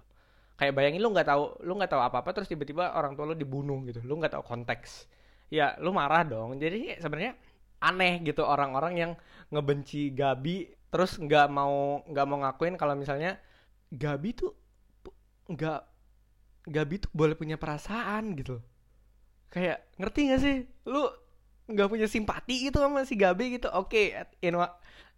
Kayak 0.55 0.73
bayangin 0.79 1.03
lu 1.03 1.11
nggak 1.11 1.27
tahu 1.27 1.43
lu 1.67 1.75
nggak 1.75 1.91
tahu 1.91 2.01
apa 2.01 2.17
apa 2.23 2.29
terus 2.31 2.47
tiba-tiba 2.47 2.95
orang 2.95 3.19
tua 3.19 3.33
lu 3.33 3.35
dibunuh 3.35 3.83
gitu. 3.89 3.99
Lu 4.07 4.15
nggak 4.15 4.39
tahu 4.39 4.43
konteks. 4.47 5.11
Ya 5.51 5.75
lu 5.83 5.91
marah 5.91 6.23
dong. 6.23 6.55
Jadi 6.55 6.95
sebenarnya 7.01 7.35
aneh 7.83 8.23
gitu 8.23 8.41
orang-orang 8.47 8.93
yang 8.95 9.11
ngebenci 9.51 10.15
Gabi 10.15 10.71
terus 10.89 11.19
nggak 11.19 11.51
mau 11.51 11.99
nggak 12.07 12.25
mau 12.25 12.37
ngakuin 12.47 12.79
kalau 12.79 12.95
misalnya 12.95 13.35
Gabi 13.91 14.31
tuh 14.31 14.55
nggak 15.45 15.81
Gabi 16.65 16.95
tuh 16.97 17.11
boleh 17.13 17.37
punya 17.37 17.61
perasaan 17.61 18.33
gitu 18.33 18.57
kayak 19.55 19.87
ngerti 19.95 20.19
gak 20.27 20.41
sih? 20.43 20.55
Lu 20.89 21.07
nggak 21.65 21.89
punya 21.89 22.07
simpati 22.11 22.67
gitu 22.67 22.83
sama 22.83 23.07
si 23.07 23.15
Gabi 23.15 23.55
gitu. 23.55 23.71
Oke 23.71 24.11
okay, 24.11 24.51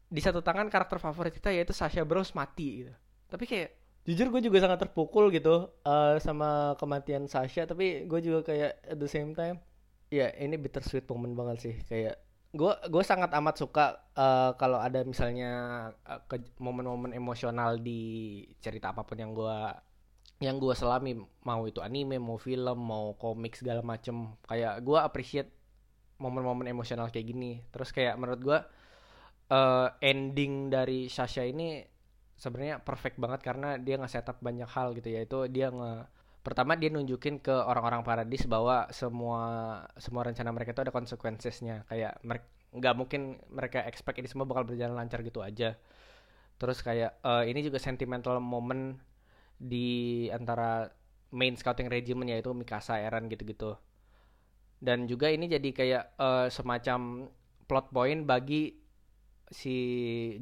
di 0.07 0.21
satu 0.23 0.39
tangan 0.39 0.71
karakter 0.71 1.01
favorit 1.01 1.35
kita 1.35 1.51
yaitu 1.51 1.73
Sasha 1.75 2.05
Bros 2.05 2.31
mati 2.37 2.85
gitu. 2.85 2.93
Tapi 3.27 3.43
kayak 3.49 3.69
jujur 4.07 4.31
gue 4.31 4.41
juga 4.47 4.63
sangat 4.63 4.87
terpukul 4.87 5.27
gitu 5.33 5.67
uh, 5.83 6.15
sama 6.21 6.77
kematian 6.79 7.25
Sasha. 7.27 7.67
Tapi 7.67 8.05
gue 8.05 8.19
juga 8.21 8.45
kayak 8.45 8.71
at 8.93 8.97
the 9.01 9.09
same 9.09 9.33
time 9.33 9.59
ya 10.07 10.31
ini 10.39 10.55
bittersweet 10.55 11.09
moment 11.09 11.33
banget 11.35 11.57
sih. 11.59 11.75
Kayak 11.83 12.21
gue 12.55 12.71
gue 12.87 13.03
sangat 13.03 13.35
amat 13.35 13.55
suka 13.59 13.85
uh, 14.15 14.55
kalau 14.55 14.79
ada 14.79 15.03
misalnya 15.03 15.51
uh, 16.07 16.21
momen-momen 16.63 17.11
emosional 17.11 17.75
di 17.81 18.43
cerita 18.63 18.95
apa 18.95 19.03
pun 19.03 19.19
yang 19.19 19.35
gue 19.35 19.57
yang 20.37 20.61
gue 20.61 20.73
selami 20.77 21.17
mau 21.49 21.65
itu 21.65 21.81
anime 21.81 22.21
mau 22.21 22.37
film 22.37 22.77
mau 22.77 23.17
komik 23.17 23.57
segala 23.57 23.81
macem. 23.81 24.37
Kayak 24.45 24.85
gue 24.85 24.99
appreciate 25.01 25.49
momen-momen 26.21 26.69
emosional 26.69 27.09
kayak 27.09 27.33
gini. 27.33 27.61
Terus 27.73 27.89
kayak 27.89 28.17
menurut 28.21 28.41
gue 28.45 28.59
uh, 29.49 29.87
ending 30.01 30.69
dari 30.69 31.09
Sasha 31.09 31.41
ini 31.41 31.81
sebenarnya 32.37 32.85
perfect 32.85 33.17
banget 33.17 33.41
karena 33.41 33.81
dia 33.81 33.97
nge 33.97 34.21
setup 34.21 34.37
banyak 34.41 34.69
hal 34.69 34.93
gitu. 34.93 35.09
Ya 35.09 35.25
itu 35.25 35.49
dia 35.49 35.73
nge 35.73 36.05
pertama 36.45 36.77
dia 36.79 36.93
nunjukin 36.93 37.41
ke 37.43 37.51
orang-orang 37.51 38.05
paradis 38.05 38.45
bahwa 38.47 38.87
semua 38.93 39.41
semua 39.97 40.21
rencana 40.23 40.53
mereka 40.53 40.71
itu 40.77 40.81
ada 40.85 40.93
konsekuensinya. 40.93 41.89
Kayak 41.89 42.21
nggak 42.77 42.93
mungkin 42.93 43.41
mereka 43.49 43.81
expect 43.89 44.21
ini 44.21 44.29
semua 44.29 44.45
bakal 44.45 44.69
berjalan 44.69 44.93
lancar 44.93 45.25
gitu 45.25 45.41
aja. 45.41 45.73
Terus 46.61 46.81
kayak 46.85 47.21
uh, 47.25 47.45
ini 47.45 47.65
juga 47.65 47.81
sentimental 47.81 48.37
moment 48.37 48.97
di 49.57 50.27
antara 50.29 50.87
main 51.33 51.57
scouting 51.57 51.91
regimen 51.91 52.29
yaitu 52.29 52.53
Mikasa, 52.53 53.01
Eren 53.01 53.27
gitu-gitu. 53.27 53.75
Dan 54.77 55.09
juga 55.09 55.27
ini 55.33 55.49
jadi 55.49 55.69
kayak 55.73 56.03
uh, 56.21 56.47
semacam 56.53 57.29
plot 57.65 57.89
point 57.91 58.21
bagi 58.23 58.77
si 59.47 59.75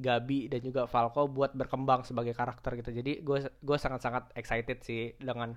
Gabi 0.01 0.49
dan 0.49 0.62
juga 0.65 0.89
Falco 0.89 1.30
buat 1.30 1.54
berkembang 1.54 2.04
sebagai 2.04 2.36
karakter 2.36 2.78
gitu. 2.82 2.91
Jadi 2.91 3.21
gue 3.21 3.39
gue 3.47 3.78
sangat-sangat 3.78 4.34
excited 4.36 4.82
sih 4.82 5.13
dengan 5.21 5.56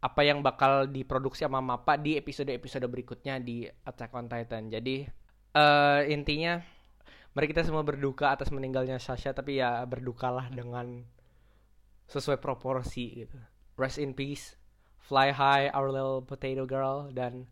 apa 0.00 0.20
yang 0.22 0.44
bakal 0.44 0.86
diproduksi 0.86 1.48
sama 1.48 1.64
Mapa 1.64 1.96
di 1.96 2.20
episode-episode 2.20 2.84
berikutnya 2.86 3.40
di 3.40 3.64
Attack 3.64 4.12
on 4.12 4.28
Titan. 4.28 4.68
Jadi 4.68 5.08
uh, 5.56 6.04
intinya 6.04 6.60
mari 7.32 7.46
kita 7.48 7.64
semua 7.64 7.84
berduka 7.84 8.32
atas 8.32 8.52
meninggalnya 8.52 9.00
Sasha 9.00 9.32
tapi 9.32 9.60
ya 9.60 9.84
berdukalah 9.88 10.52
dengan 10.52 11.04
sesuai 12.06 12.38
proporsi 12.38 13.26
gitu. 13.26 13.38
Rest 13.76 14.00
in 14.00 14.16
peace, 14.16 14.56
fly 15.02 15.34
high 15.34 15.68
our 15.74 15.92
little 15.92 16.24
potato 16.24 16.64
girl 16.64 17.10
dan 17.12 17.46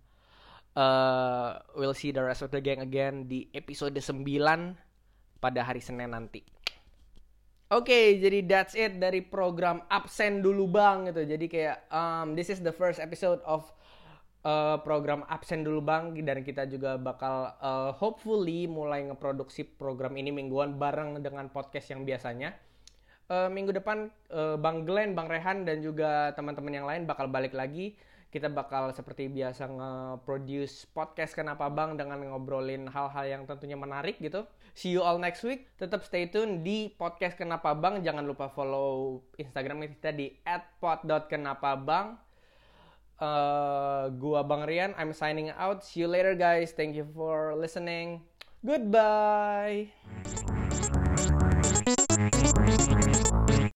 uh, 0.78 1.58
we'll 1.74 1.96
see 1.96 2.10
the 2.10 2.22
rest 2.22 2.42
of 2.42 2.50
the 2.50 2.62
gang 2.62 2.82
again 2.82 3.26
di 3.30 3.50
episode 3.52 3.94
9 3.94 4.24
pada 5.42 5.60
hari 5.62 5.82
Senin 5.82 6.14
nanti. 6.14 6.42
Oke, 7.74 7.90
okay, 7.90 8.06
jadi 8.22 8.38
that's 8.46 8.74
it 8.78 9.00
dari 9.02 9.24
program 9.24 9.82
absen 9.90 10.44
dulu 10.44 10.68
bang 10.70 11.10
gitu. 11.10 11.26
Jadi 11.26 11.46
kayak 11.50 11.90
um, 11.90 12.36
this 12.38 12.52
is 12.52 12.62
the 12.62 12.70
first 12.70 13.02
episode 13.02 13.42
of 13.42 13.66
uh, 14.44 14.78
program 14.84 15.24
absen 15.26 15.64
dulu 15.64 15.80
bang 15.82 16.12
dan 16.22 16.44
kita 16.44 16.68
juga 16.68 17.00
bakal 17.00 17.56
uh, 17.58 17.90
hopefully 17.96 18.68
mulai 18.68 19.02
ngeproduksi 19.08 19.64
program 19.64 20.14
ini 20.14 20.30
mingguan 20.30 20.76
bareng 20.76 21.18
dengan 21.24 21.48
podcast 21.50 21.90
yang 21.90 22.04
biasanya 22.04 22.54
uh, 23.28 23.48
minggu 23.48 23.72
depan 23.72 24.10
uh, 24.32 24.56
Bang 24.58 24.84
Glenn, 24.88 25.12
Bang 25.16 25.30
Rehan 25.30 25.64
dan 25.64 25.80
juga 25.80 26.32
teman-teman 26.37 26.72
yang 26.72 26.87
lain 26.88 27.02
bakal 27.08 27.28
balik 27.28 27.54
lagi. 27.54 27.96
kita 28.34 28.50
bakal 28.50 28.90
seperti 28.90 29.30
biasa 29.30 29.70
nge-produce 29.70 30.90
podcast 30.90 31.38
Kenapa 31.38 31.70
Bang 31.70 31.94
dengan 31.94 32.18
ngobrolin 32.18 32.90
hal-hal 32.90 33.30
yang 33.30 33.42
tentunya 33.46 33.78
menarik 33.78 34.18
gitu. 34.18 34.42
See 34.74 34.90
you 34.90 35.06
all 35.06 35.22
next 35.22 35.46
week. 35.46 35.70
Tetap 35.78 36.02
stay 36.02 36.26
tune 36.26 36.66
di 36.66 36.90
podcast 36.98 37.38
Kenapa 37.38 37.70
Bang. 37.78 38.02
Jangan 38.02 38.26
lupa 38.26 38.50
follow 38.50 39.22
Instagram 39.38 39.87
kita 39.87 40.10
di 40.10 40.34
@pod.kenapabang. 40.82 42.18
Uh, 43.22 44.10
gua 44.18 44.42
Bang 44.42 44.66
Rian, 44.66 44.98
I'm 44.98 45.14
signing 45.14 45.54
out. 45.54 45.87
See 45.87 46.02
you 46.02 46.10
later 46.10 46.34
guys. 46.34 46.74
Thank 46.74 46.98
you 46.98 47.06
for 47.14 47.54
listening. 47.54 48.26
Goodbye. 48.66 49.94